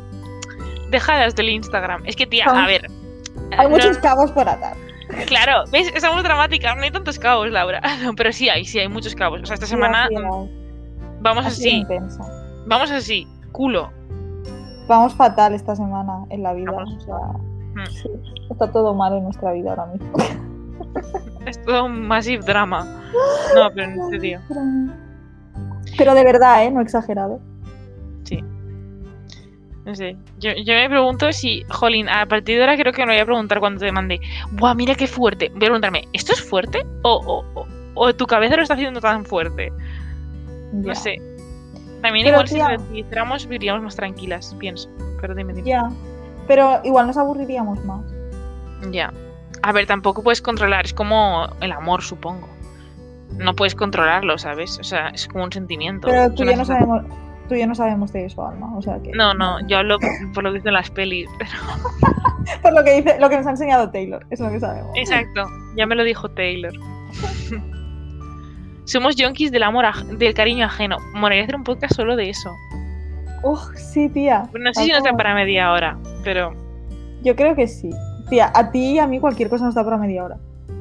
dejadas 0.89 1.35
del 1.35 1.49
Instagram. 1.49 2.03
Es 2.05 2.15
que, 2.15 2.27
tía, 2.27 2.45
a 2.45 2.67
ver. 2.67 2.89
Hay 3.57 3.65
no- 3.67 3.69
muchos 3.69 3.97
cabos 3.99 4.31
por 4.31 4.47
atar. 4.47 4.75
Claro, 5.27 5.63
¿ves? 5.71 5.91
Estamos 5.95 6.23
dramáticas, 6.23 6.75
no 6.75 6.81
hay 6.83 6.91
tantos 6.91 7.17
cabos, 7.19 7.49
Laura. 7.49 7.81
Pero 8.17 8.31
sí 8.33 8.49
hay, 8.49 8.65
sí 8.65 8.79
hay 8.79 8.87
muchos 8.89 9.15
cabos. 9.15 9.41
O 9.41 9.45
sea, 9.45 9.53
esta 9.55 9.67
semana 9.67 10.07
Sí, 10.09 10.15
vamos 11.21 11.45
así 11.45 11.63
de 11.63 11.69
así, 11.69 11.77
intensa. 11.77 12.23
vamos 12.65 12.91
así, 12.91 13.27
culo. 13.51 13.89
Vamos 14.87 15.13
fatal 15.13 15.53
esta 15.53 15.75
semana 15.75 16.25
en 16.29 16.43
la 16.43 16.53
vida. 16.53 16.71
Vamos 16.71 16.93
o 16.97 16.99
sea, 16.99 17.15
Sí, 17.89 18.09
está 18.49 18.71
todo 18.71 18.93
mal 18.93 19.13
en 19.17 19.23
nuestra 19.23 19.51
vida 19.53 19.71
ahora 19.71 19.85
mismo. 19.87 20.11
Es 21.45 21.61
todo 21.63 21.85
un 21.85 22.07
massive 22.07 22.43
drama. 22.43 22.85
No, 23.55 23.69
pero 23.73 23.91
en 23.91 24.09
serio. 24.09 24.39
Pero 25.97 26.13
de 26.15 26.23
verdad, 26.23 26.63
¿eh? 26.65 26.71
No 26.71 26.81
exagerado. 26.81 27.39
No 29.85 29.93
sé. 29.95 30.15
Yo, 30.39 30.51
yo 30.63 30.73
me 30.75 30.87
pregunto 30.89 31.33
si, 31.33 31.63
jolín, 31.69 32.07
a 32.07 32.25
partir 32.25 32.55
de 32.55 32.61
ahora 32.63 32.77
creo 32.77 32.93
que 32.93 33.01
me 33.01 33.07
lo 33.07 33.11
voy 33.13 33.19
a 33.21 33.25
preguntar 33.25 33.59
cuando 33.59 33.81
te 33.81 33.91
mande. 33.91 34.17
Buah, 34.53 34.73
mira 34.75 34.95
qué 34.95 35.07
fuerte. 35.07 35.49
Voy 35.49 35.57
a 35.57 35.59
preguntarme, 35.59 36.07
¿esto 36.13 36.31
es 36.31 36.41
fuerte? 36.41 36.85
¿O, 37.01 37.15
o, 37.53 37.59
o- 37.59 37.67
o 37.95 38.13
tu 38.15 38.25
cabeza 38.25 38.55
lo 38.55 38.61
está 38.61 38.75
haciendo 38.75 39.01
tan 39.01 39.25
fuerte? 39.25 39.73
No 40.71 40.95
sé. 40.95 41.17
También 42.01 42.25
Pero, 42.25 42.37
igual 42.37 42.47
si 42.47 42.57
lo 42.59 42.97
hiciéramos 42.97 43.45
viviríamos 43.45 43.83
más 43.83 43.95
tranquilas, 43.97 44.55
pienso. 44.57 44.89
Pero 45.19 45.35
dime, 45.35 45.51
dime. 45.53 45.67
Ya. 45.69 45.89
Pero 46.47 46.81
igual 46.83 47.07
nos 47.07 47.17
aburriríamos 47.17 47.83
más. 47.85 48.01
Ya. 48.91 49.13
A 49.61 49.71
ver, 49.71 49.87
tampoco 49.87 50.23
puedes 50.23 50.41
controlar, 50.41 50.85
es 50.85 50.93
como 50.93 51.47
el 51.61 51.71
amor, 51.71 52.01
supongo. 52.01 52.49
No 53.37 53.55
puedes 53.55 53.75
controlarlo, 53.75 54.37
¿sabes? 54.37 54.77
O 54.79 54.83
sea, 54.83 55.09
es 55.09 55.27
como 55.27 55.45
un 55.45 55.51
sentimiento. 55.51 56.07
Pero 56.07 56.31
tú 56.33 56.43
y 56.43 56.45
una 56.47 56.51
yo 56.51 56.57
no 56.57 56.65
sabemos, 56.65 57.03
tú 57.47 57.55
y 57.55 57.59
yo 57.59 57.67
no 57.67 57.75
sabemos 57.75 58.13
de 58.13 58.25
eso, 58.25 58.45
Alma. 58.45 58.75
O 58.75 58.81
sea 58.81 59.01
que. 59.01 59.11
No, 59.11 59.33
no, 59.33 59.65
yo 59.67 59.77
hablo 59.77 59.97
por 60.33 60.43
lo 60.43 60.51
que 60.51 60.59
dicen 60.59 60.73
las 60.73 60.91
pelis. 60.91 61.29
Por 62.61 62.73
lo 62.73 62.83
que 62.83 63.01
dice, 63.01 63.19
lo 63.19 63.29
que 63.29 63.37
nos 63.37 63.47
ha 63.47 63.51
enseñado 63.51 63.89
Taylor, 63.89 64.25
es 64.29 64.39
lo 64.39 64.49
que 64.49 64.59
sabemos. 64.59 64.91
Exacto, 64.95 65.47
ya 65.75 65.85
me 65.85 65.95
lo 65.95 66.03
dijo 66.03 66.29
Taylor. 66.29 66.73
Somos 68.85 69.15
yonkis 69.15 69.51
del 69.51 69.63
amor, 69.63 69.85
del 70.17 70.33
cariño 70.33 70.65
ajeno. 70.65 70.97
Moraría 71.13 71.43
hacer 71.43 71.55
un 71.55 71.63
podcast 71.63 71.95
solo 71.95 72.17
de 72.17 72.29
eso. 72.29 72.53
Uf, 73.43 73.59
sí, 73.75 74.09
tía. 74.09 74.43
No 74.57 74.73
sé 74.73 74.83
si 74.85 74.91
nos 74.91 75.03
da 75.03 75.11
para 75.13 75.35
media 75.35 75.71
hora, 75.71 75.97
pero 76.23 76.53
Yo 77.23 77.35
creo 77.35 77.55
que 77.55 77.67
sí. 77.67 77.89
Tía, 78.29 78.51
a 78.55 78.71
ti 78.71 78.93
y 78.93 78.99
a 78.99 79.07
mí 79.07 79.19
cualquier 79.19 79.49
cosa 79.49 79.65
nos 79.65 79.75
da 79.75 79.83
para 79.83 79.97
media 79.97 80.23
hora. 80.23 80.37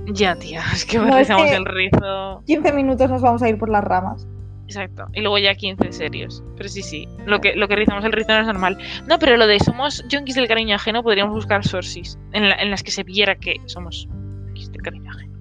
ya, 0.06 0.34
tía, 0.36 0.62
es 0.72 0.84
que 0.84 0.98
No, 0.98 1.08
es 1.08 1.14
rizamos 1.28 1.50
que- 1.50 1.56
el 1.56 1.64
rizo. 1.64 2.42
15 2.46 2.72
minutos 2.72 3.10
nos 3.10 3.20
vamos 3.22 3.42
a 3.42 3.48
ir 3.48 3.58
por 3.58 3.68
las 3.68 3.82
ramas. 3.84 4.26
Exacto. 4.66 5.06
Y 5.12 5.20
luego 5.20 5.36
ya 5.38 5.54
15 5.54 5.92
serios. 5.92 6.42
Pero 6.56 6.68
sí, 6.68 6.82
sí. 6.82 7.06
Lo 7.26 7.40
que, 7.40 7.54
lo 7.56 7.68
que 7.68 7.76
rizamos 7.76 8.04
el 8.06 8.12
rizo 8.12 8.32
no 8.32 8.38
es 8.40 8.46
normal. 8.46 8.78
No, 9.06 9.18
pero 9.18 9.36
lo 9.36 9.46
de 9.46 9.58
somos 9.60 10.02
yonkis 10.08 10.34
del 10.36 10.48
cariño 10.48 10.76
ajeno 10.76 11.02
podríamos 11.02 11.34
buscar 11.34 11.62
sources 11.66 12.18
en, 12.32 12.48
la- 12.48 12.54
en 12.54 12.70
las 12.70 12.82
que 12.82 12.90
se 12.90 13.02
viera 13.02 13.34
que 13.34 13.56
somos 13.66 14.08
yonkis 14.46 14.72
del 14.72 14.80
cariño 14.82 15.10
ajeno. 15.10 15.31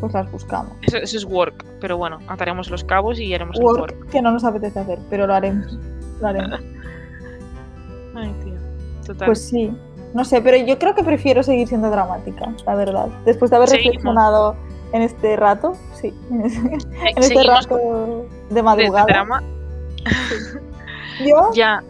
Pues 0.00 0.12
las 0.12 0.30
buscamos. 0.30 0.72
Eso, 0.82 0.98
eso 0.98 1.16
es 1.16 1.24
work. 1.24 1.64
Pero 1.80 1.96
bueno, 1.96 2.18
ataremos 2.28 2.70
los 2.70 2.84
cabos 2.84 3.18
y 3.18 3.32
haremos 3.34 3.56
el 3.58 3.64
Work 3.64 3.80
work. 3.80 4.10
que 4.10 4.20
no 4.22 4.30
nos 4.32 4.44
apetece 4.44 4.78
hacer, 4.80 4.98
pero 5.10 5.26
lo 5.26 5.34
haremos. 5.34 5.78
Lo 6.20 6.28
haremos. 6.28 6.60
Ay, 8.14 8.32
tío. 8.44 8.54
Total. 9.06 9.26
Pues 9.26 9.42
sí. 9.48 9.76
No 10.14 10.24
sé, 10.24 10.40
pero 10.40 10.56
yo 10.64 10.78
creo 10.78 10.94
que 10.94 11.02
prefiero 11.02 11.42
seguir 11.42 11.66
siendo 11.66 11.90
dramática, 11.90 12.52
la 12.66 12.74
verdad. 12.76 13.08
Después 13.24 13.50
de 13.50 13.56
haber 13.56 13.68
Seguimos. 13.68 13.94
reflexionado 13.96 14.56
en 14.92 15.02
este 15.02 15.36
rato, 15.36 15.72
sí. 15.94 16.14
En 16.30 16.42
este, 16.42 16.60
Eh, 17.16 17.22
seguimos 17.22 17.64
rato 17.68 17.76
de 18.48 18.54
de- 18.54 18.62
madrugada. 18.62 19.06
de 19.06 19.12
drama. 19.12 19.42
Yo 21.24 21.50
Ya. 21.54 21.82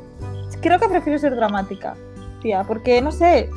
creo 0.60 0.78
que 0.78 0.88
prefiero 0.88 1.18
ser 1.18 1.36
dramática, 1.36 1.94
tía, 2.40 2.64
porque 2.64 3.00
no 3.02 3.12
sé, 3.12 3.50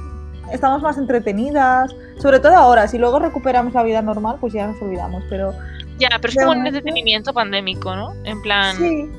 estamos 0.51 0.81
más 0.81 0.97
entretenidas, 0.97 1.95
sobre 2.17 2.39
todo 2.39 2.55
ahora, 2.55 2.87
si 2.87 2.97
luego 2.97 3.19
recuperamos 3.19 3.73
la 3.73 3.83
vida 3.83 4.01
normal, 4.01 4.37
pues 4.39 4.53
ya 4.53 4.67
nos 4.67 4.81
olvidamos, 4.81 5.23
pero 5.29 5.53
Ya, 5.99 6.09
pero 6.21 6.29
es 6.29 6.35
como 6.35 6.51
un 6.51 6.67
entretenimiento 6.67 7.33
pandémico, 7.33 7.95
¿no? 7.95 8.13
En 8.23 8.41
plan. 8.41 8.75
sí, 8.77 9.09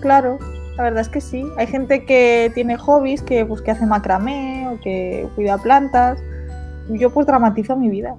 claro, 0.00 0.38
la 0.76 0.82
verdad 0.82 1.00
es 1.00 1.08
que 1.08 1.20
sí. 1.20 1.44
Hay 1.56 1.66
gente 1.66 2.04
que 2.04 2.50
tiene 2.54 2.76
hobbies, 2.76 3.22
que 3.22 3.44
pues 3.44 3.62
que 3.62 3.70
hace 3.70 3.86
macramé 3.86 4.68
o 4.68 4.80
que 4.80 5.26
cuida 5.34 5.58
plantas. 5.58 6.18
Yo 6.88 7.10
pues 7.10 7.26
dramatizo 7.26 7.76
mi 7.76 7.88
vida. 7.88 8.14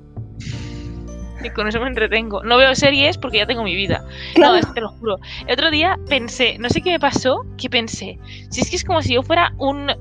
Y 1.44 1.50
con 1.52 1.68
eso 1.68 1.80
me 1.80 1.88
entretengo. 1.88 2.44
No 2.44 2.58
veo 2.58 2.74
series 2.74 3.18
porque 3.18 3.38
ya 3.38 3.46
tengo 3.46 3.64
mi 3.64 3.76
vida. 3.76 4.04
Claro. 4.34 4.54
No, 4.54 4.60
es 4.60 4.66
que 4.66 4.74
te 4.74 4.82
lo 4.82 4.90
juro. 4.90 5.18
El 5.46 5.54
otro 5.54 5.70
día 5.70 6.00
pensé, 6.10 6.58
no 6.58 6.68
sé 6.70 6.82
qué 6.82 6.92
me 6.92 7.00
pasó, 7.00 7.46
que 7.58 7.70
pensé, 7.70 8.18
si 8.50 8.62
es 8.62 8.70
que 8.72 8.76
es 8.76 8.84
como 8.84 9.04
si 9.04 9.14
yo 9.14 9.22
fuera 9.22 9.54
un, 9.60 9.92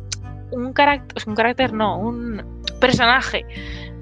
un 0.50 0.72
carácter, 0.72 1.22
un 1.26 1.34
carácter 1.34 1.72
no, 1.72 1.98
un 1.98 2.42
personaje 2.80 3.44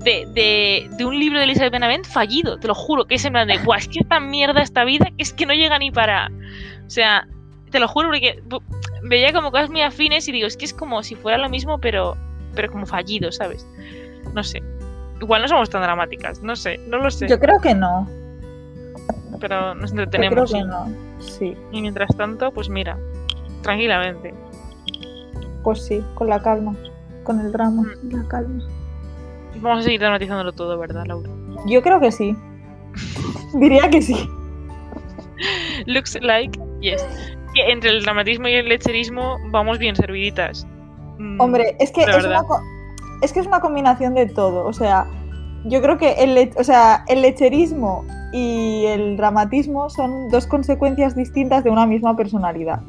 de, 0.05 0.27
de, 0.35 0.89
de 0.97 1.05
un 1.05 1.19
libro 1.19 1.39
de 1.39 1.45
Elizabeth 1.45 1.73
Benavent 1.73 2.07
fallido, 2.07 2.59
te 2.59 2.67
lo 2.69 2.75
juro, 2.75 3.07
que 3.07 3.15
es 3.15 3.25
en 3.25 3.33
plan 3.33 3.49
de, 3.49 3.59
Buah, 3.59 3.79
es 3.79 3.89
que 3.89 4.01
esta 4.01 4.21
mierda, 4.21 4.61
esta 4.63 4.85
vida, 4.85 5.07
que 5.17 5.23
es 5.23 5.33
que 5.33 5.47
no 5.47 5.55
llega 5.55 5.79
ni 5.79 5.91
para... 5.91 6.31
O 6.87 6.91
sea, 6.91 7.27
te 7.71 7.81
lo 7.81 7.89
juro 7.89 8.09
porque 8.11 8.41
veía 9.05 9.33
como 9.33 9.51
cosas 9.51 9.71
muy 9.71 9.81
afines 9.83 10.29
y 10.29 10.33
digo, 10.33 10.47
es 10.47 10.57
que 10.57 10.65
es 10.67 10.75
como 10.75 11.03
si 11.03 11.15
fuera 11.15 11.39
lo 11.39 11.49
mismo, 11.49 11.79
pero, 11.79 12.17
pero 12.55 12.71
como 12.71 12.87
fallido, 12.87 13.33
¿sabes? 13.33 13.67
No 14.35 14.43
sé. 14.45 14.63
Igual 15.21 15.43
no 15.43 15.49
somos 15.49 15.71
tan 15.71 15.83
dramáticas, 15.83 16.43
no 16.43 16.55
sé, 16.57 16.79
no 16.89 16.99
lo 16.99 17.11
sé, 17.11 17.27
Yo 17.29 17.39
creo 17.41 17.61
que 17.61 17.75
no. 17.75 18.07
pero 19.41 19.75
nos 19.75 19.91
Yo 19.91 19.97
creo 19.97 20.05
entretenemos. 20.05 20.53
que 20.53 20.59
sí. 20.59 20.65
no. 20.65 20.89
Sí, 21.21 21.57
Y 21.73 21.81
mientras 21.81 22.15
tanto, 22.17 22.53
pues 22.53 22.69
mira, 22.69 22.99
tranquilamente. 23.63 24.35
Pues 25.64 25.85
sí, 25.85 26.05
con 26.14 26.29
la 26.29 26.40
calma, 26.40 26.74
con 27.24 27.40
el 27.40 27.50
drama, 27.50 27.83
Mm. 28.03 28.14
la 28.14 28.29
calma. 28.29 28.62
Vamos 29.61 29.81
a 29.81 29.83
seguir 29.83 30.00
dramatizándolo 30.00 30.53
todo, 30.53 30.79
¿verdad, 30.79 31.05
Laura? 31.07 31.31
Yo 31.66 31.83
creo 31.83 31.98
que 32.00 32.12
sí. 32.12 32.37
Diría 33.55 33.88
que 33.90 34.03
sí. 34.03 34.29
Looks 35.87 36.18
like, 36.22 36.59
yes. 36.81 37.05
Que 37.55 37.70
entre 37.72 37.90
el 37.90 38.03
dramatismo 38.03 38.48
y 38.48 38.55
el 38.55 38.68
lecherismo 38.68 39.38
vamos 39.50 39.79
bien 39.79 39.96
serviditas. 39.96 40.66
Mm, 41.18 41.40
Hombre, 41.40 41.77
es 41.79 41.90
que 41.92 42.03
es 42.03 42.24
una, 42.24 42.42
es 43.22 43.33
que 43.33 43.40
es 43.40 43.46
una 43.46 43.61
combinación 43.61 44.14
de 44.14 44.27
todo. 44.27 44.64
O 44.66 44.72
sea, 44.72 45.07
yo 45.64 45.81
creo 45.81 45.98
que 45.98 46.12
el, 46.14 46.50
o 46.57 46.64
sea, 46.64 47.05
el 47.09 47.22
lecherismo 47.22 48.05
y 48.33 48.85
el 48.87 49.16
dramatismo 49.16 49.88
son 49.88 50.29
dos 50.31 50.46
consecuencias 50.46 51.14
distintas 51.14 51.62
de 51.64 51.70
una 51.70 51.87
misma 51.87 52.16
personalidad. 52.16 52.81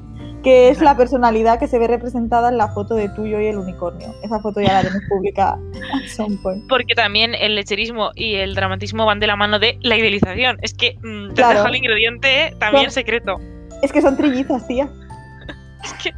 Que 0.45 0.69
es 0.69 0.79
la 0.79 0.95
personalidad 0.95 1.60
que 1.60 1.67
se 1.67 1.77
ve 1.79 1.88
representada 1.88 2.47
en 2.49 2.58
la 2.58 2.67
foto 2.69 2.93
de 2.95 3.10
tuyo 3.10 3.41
y 3.41 3.47
el 3.47 3.58
unicornio. 3.58 4.13
Esa 4.23 4.39
foto 4.39 4.62
ya 4.62 4.81
la 4.84 4.89
at 5.99 6.08
some 6.15 6.38
point. 6.43 6.63
Porque 6.69 6.93
también 6.95 7.34
el 7.36 7.55
lecherismo 7.55 8.12
y 8.15 8.36
el 8.36 8.53
dramatismo 8.55 9.05
van 9.05 9.19
de 9.19 9.25
la 9.27 9.36
mano 9.36 9.58
de 9.60 9.77
la 9.81 9.97
idealización. 9.97 10.58
Es 10.62 10.73
que 10.75 10.97
mm, 11.03 11.29
te 11.29 11.34
Claro. 11.34 11.58
dejo 11.60 11.67
el 11.69 11.75
ingrediente 11.75 12.55
también 12.60 12.86
Son- 12.86 12.91
secreto. 12.93 13.36
Es 13.81 13.91
que 13.91 14.01
son 14.01 14.15
trillizas, 14.15 14.65
tía. 14.67 14.88
Es 15.84 15.93
que, 16.03 16.12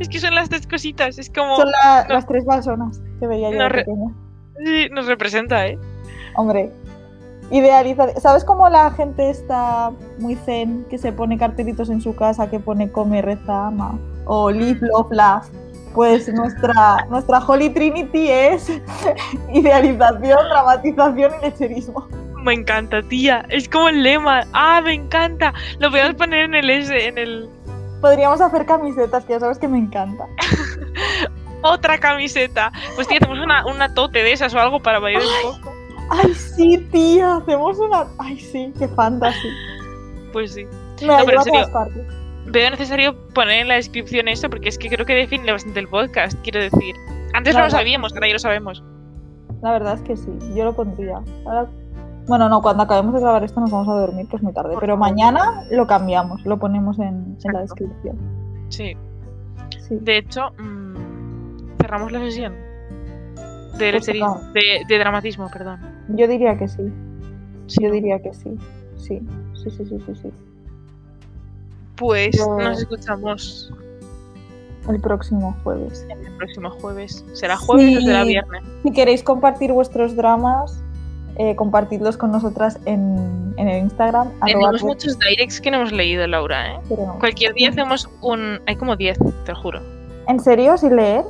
es 0.00 0.08
que 0.08 0.18
son 0.18 0.34
las 0.34 0.48
tres 0.48 0.66
cositas. 0.66 1.18
Es 1.18 1.30
como. 1.30 1.56
Son 1.56 1.70
la- 1.70 2.04
no. 2.08 2.14
las 2.14 2.26
tres 2.26 2.44
balsonas 2.44 3.00
que 3.20 3.26
veía 3.26 3.50
yo 3.50 3.56
No 3.56 3.62
de 3.64 3.68
re-. 3.68 3.84
Sí, 4.64 4.88
nos 4.92 5.06
representa, 5.06 5.66
¿eh? 5.66 5.78
Hombre, 6.36 6.72
idealiza. 7.52 8.18
¿Sabes 8.20 8.44
cómo 8.44 8.68
la 8.68 8.90
gente 8.92 9.30
está 9.30 9.92
muy 10.18 10.34
zen, 10.34 10.84
que 10.90 10.98
se 10.98 11.12
pone 11.12 11.38
cartelitos 11.38 11.90
en 11.90 12.00
su 12.00 12.16
casa 12.16 12.50
que 12.50 12.58
pone 12.58 12.90
come, 12.90 13.22
reza, 13.22 13.68
ama? 13.68 13.98
O 14.24 14.50
live, 14.50 14.80
love, 14.80 15.12
laugh. 15.12 15.44
Pues 15.94 16.32
nuestra, 16.32 17.06
nuestra 17.10 17.38
Holy 17.38 17.68
Trinity 17.68 18.30
es 18.30 18.72
idealización, 19.52 20.38
dramatización 20.48 21.32
y 21.38 21.44
lecherismo. 21.44 22.08
Me 22.42 22.54
encanta, 22.54 23.02
tía. 23.02 23.44
Es 23.50 23.68
como 23.68 23.88
el 23.90 24.02
lema. 24.02 24.44
Ah, 24.52 24.80
me 24.82 24.94
encanta. 24.94 25.52
Lo 25.78 25.90
podemos 25.90 26.14
poner 26.14 26.46
en 26.46 26.54
el 26.54 26.70
S, 26.70 27.06
en 27.06 27.18
el. 27.18 27.48
Podríamos 28.00 28.40
hacer 28.40 28.66
camisetas, 28.66 29.24
que 29.24 29.34
ya 29.34 29.40
sabes 29.40 29.58
que 29.58 29.68
me 29.68 29.78
encanta. 29.78 30.26
Otra 31.62 31.98
camiseta. 31.98 32.72
Pues 32.96 33.06
tía, 33.06 33.18
hacemos 33.20 33.38
una, 33.38 33.66
una 33.66 33.94
tote 33.94 34.24
de 34.24 34.32
esas 34.32 34.54
o 34.54 34.58
algo 34.58 34.80
para 34.80 34.98
bailar 34.98 35.22
un 35.22 35.52
poco. 35.52 35.71
Ay, 36.14 36.34
sí, 36.34 36.78
tía, 36.92 37.36
hacemos 37.36 37.78
una. 37.78 38.06
Ay, 38.18 38.38
sí, 38.38 38.72
qué 38.78 38.86
fantasy. 38.88 39.48
Pues 40.32 40.52
sí. 40.54 40.64
Me 41.00 41.06
No, 41.06 41.16
pero 41.24 41.38
en 41.38 41.44
serio. 41.44 41.72
partes. 41.72 42.06
Veo 42.46 42.70
necesario 42.70 43.16
poner 43.34 43.60
en 43.62 43.68
la 43.68 43.74
descripción 43.74 44.28
esto 44.28 44.50
porque 44.50 44.68
es 44.68 44.76
que 44.78 44.88
creo 44.88 45.06
que 45.06 45.14
define 45.14 45.50
bastante 45.52 45.80
el 45.80 45.88
podcast, 45.88 46.38
quiero 46.42 46.60
decir. 46.60 46.94
Antes 47.34 47.54
no 47.54 47.62
lo 47.64 47.70
sabíamos, 47.70 48.12
ahora 48.12 48.26
ya 48.28 48.32
lo 48.34 48.38
sabemos. 48.38 48.82
La 49.62 49.72
verdad 49.72 49.94
es 49.94 50.00
que 50.02 50.16
sí, 50.16 50.30
yo 50.54 50.64
lo 50.64 50.74
pondría. 50.74 51.20
Ahora- 51.46 51.66
Bueno, 52.26 52.48
no, 52.48 52.60
cuando 52.62 52.82
acabemos 52.82 53.14
de 53.14 53.20
grabar 53.20 53.42
esto 53.44 53.60
nos 53.60 53.70
vamos 53.70 53.88
a 53.88 53.92
dormir, 53.92 54.26
que 54.28 54.36
es 54.36 54.42
muy 54.42 54.52
tarde. 54.52 54.76
Pero 54.80 54.96
mañana 54.96 55.64
lo 55.70 55.86
cambiamos, 55.86 56.44
lo 56.44 56.58
ponemos 56.58 56.98
en, 56.98 57.36
en 57.44 57.52
la 57.52 57.60
descripción. 57.60 58.18
Sí. 58.68 58.96
Sí. 59.88 59.96
De 60.00 60.18
hecho, 60.18 60.50
mm, 60.58 61.76
cerramos 61.80 62.12
la 62.12 62.18
sesión. 62.20 62.54
De 63.78 63.92
Pues 63.92 64.06
de 64.06 64.98
dramatismo, 64.98 65.48
perdón. 65.50 65.80
Yo 66.08 66.26
diría 66.28 66.56
que 66.58 66.68
sí. 66.68 66.82
Sí, 67.66 67.82
Yo 67.82 67.90
diría 67.90 68.20
que 68.20 68.32
sí. 68.34 68.56
Sí, 68.96 69.20
sí, 69.54 69.70
sí, 69.70 69.84
sí, 69.84 69.98
sí, 70.06 70.14
sí. 70.22 70.30
Pues 71.96 72.36
Yo- 72.36 72.56
nos 72.58 72.78
escuchamos 72.80 73.72
El 74.88 75.00
próximo 75.00 75.56
jueves. 75.62 76.06
el 76.10 76.32
próximo 76.36 76.70
jueves. 76.70 77.24
¿Será 77.34 77.56
jueves 77.56 77.98
o 77.98 78.00
será 78.00 78.24
viernes? 78.24 78.62
Si 78.82 78.90
queréis 78.92 79.22
compartir 79.22 79.72
vuestros 79.72 80.16
dramas, 80.16 80.82
eh, 81.36 81.54
compartidlos 81.56 82.16
con 82.16 82.32
nosotras 82.32 82.78
en, 82.84 83.54
en 83.56 83.68
el 83.68 83.84
Instagram. 83.84 84.28
Tenemos 84.44 84.82
muchos 84.82 85.18
directs 85.18 85.60
que 85.60 85.70
no 85.70 85.78
hemos 85.78 85.92
leído, 85.92 86.26
Laura, 86.26 86.74
¿eh? 86.74 86.78
pero. 86.88 87.16
Cualquier 87.20 87.54
día 87.54 87.70
hacemos 87.70 88.08
un... 88.20 88.60
Hay 88.66 88.76
como 88.76 88.96
10, 88.96 89.18
te 89.44 89.52
lo 89.52 89.58
juro. 89.60 89.80
¿En 90.28 90.40
serio? 90.40 90.76
¿Sin 90.76 90.96
leer? 90.96 91.24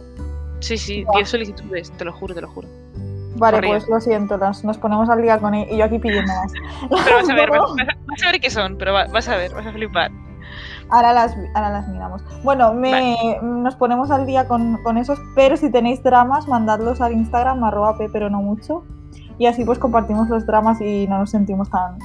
Sí, 0.60 0.76
sí, 0.78 1.04
Buah. 1.04 1.16
10 1.18 1.28
solicitudes, 1.28 1.90
te 1.92 2.04
lo 2.04 2.12
juro, 2.12 2.34
te 2.34 2.40
lo 2.40 2.48
juro. 2.48 2.68
Vale, 3.36 3.66
pues 3.66 3.88
lo 3.88 4.00
siento, 4.00 4.36
nos 4.38 4.78
ponemos 4.78 5.08
al 5.08 5.22
día 5.22 5.38
con 5.38 5.54
él 5.54 5.66
y 5.70 5.78
yo 5.78 5.84
aquí 5.84 5.98
pidiendo 5.98 6.32
más. 6.32 6.52
Pero 7.04 7.16
vas 7.16 7.28
a 7.30 7.34
ver, 7.34 7.50
vas, 8.06 8.22
a- 8.22 8.30
ver 8.30 8.40
qué 8.40 8.50
son, 8.50 8.76
pero 8.76 8.92
va- 8.92 9.06
vas 9.06 9.28
a 9.28 9.36
ver, 9.36 9.54
vas 9.54 9.66
a 9.66 9.72
flipar. 9.72 10.10
Ahora 10.90 11.14
las, 11.14 11.34
ahora 11.54 11.70
las 11.70 11.88
miramos. 11.88 12.22
Bueno, 12.44 12.74
me, 12.74 13.16
nos 13.42 13.74
ponemos 13.76 14.10
al 14.10 14.26
día 14.26 14.46
con, 14.46 14.76
con 14.82 14.98
esos, 14.98 15.18
pero 15.34 15.56
si 15.56 15.70
tenéis 15.70 16.02
dramas, 16.02 16.46
mandadlos 16.46 17.00
al 17.00 17.12
Instagram, 17.12 17.64
arroba 17.64 17.96
pe, 17.96 18.10
pero 18.12 18.28
no 18.28 18.42
mucho. 18.42 18.84
Y 19.38 19.46
así 19.46 19.64
pues 19.64 19.78
compartimos 19.78 20.28
los 20.28 20.46
dramas 20.46 20.80
y 20.82 21.06
no 21.08 21.18
nos 21.18 21.30
sentimos 21.30 21.70
tan 21.70 21.98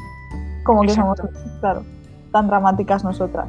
como 0.63 0.81
que 0.83 0.89
somos, 0.89 1.19
claro, 1.59 1.83
tan 2.31 2.47
dramáticas 2.47 3.03
nosotras. 3.03 3.47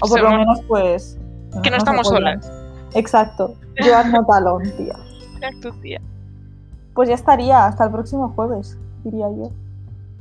O 0.00 0.08
por 0.08 0.20
lo 0.22 0.30
menos 0.30 0.60
pues... 0.68 1.18
Que 1.62 1.70
no 1.70 1.76
estamos 1.76 2.08
solas. 2.08 2.50
Exacto. 2.94 3.54
Are 3.94 4.08
not 4.12 4.26
alone, 4.30 4.68
tía. 4.70 4.96
Exacto, 5.36 5.72
tía. 5.82 6.00
Pues 6.98 7.08
ya 7.08 7.14
estaría, 7.14 7.64
hasta 7.64 7.84
el 7.84 7.92
próximo 7.92 8.30
jueves, 8.30 8.76
diría 9.04 9.28
yo. 9.28 9.52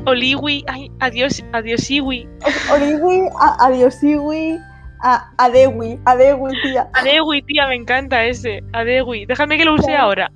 Oliwi, 0.06 0.64
ay, 0.68 0.92
adiós, 1.00 1.44
adiós, 1.52 1.90
Iwi. 1.90 2.30
Oriwi, 2.72 3.28
a- 3.42 3.66
adiosiwi, 3.66 4.60
a- 5.02 5.32
adewi, 5.40 6.00
adewi, 6.06 6.52
tía. 6.62 6.88
Adewi, 6.94 7.42
tía, 7.42 7.66
me 7.66 7.74
encanta 7.78 8.24
ese. 8.26 8.62
Adewi. 8.74 9.26
Déjame 9.26 9.58
que 9.58 9.66
lo 9.66 9.74
use 9.74 9.88
Claro. 9.88 10.04
ahora. 10.04 10.32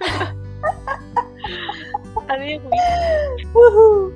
Adiós. 2.30 2.62
Woohoo. 3.52 4.12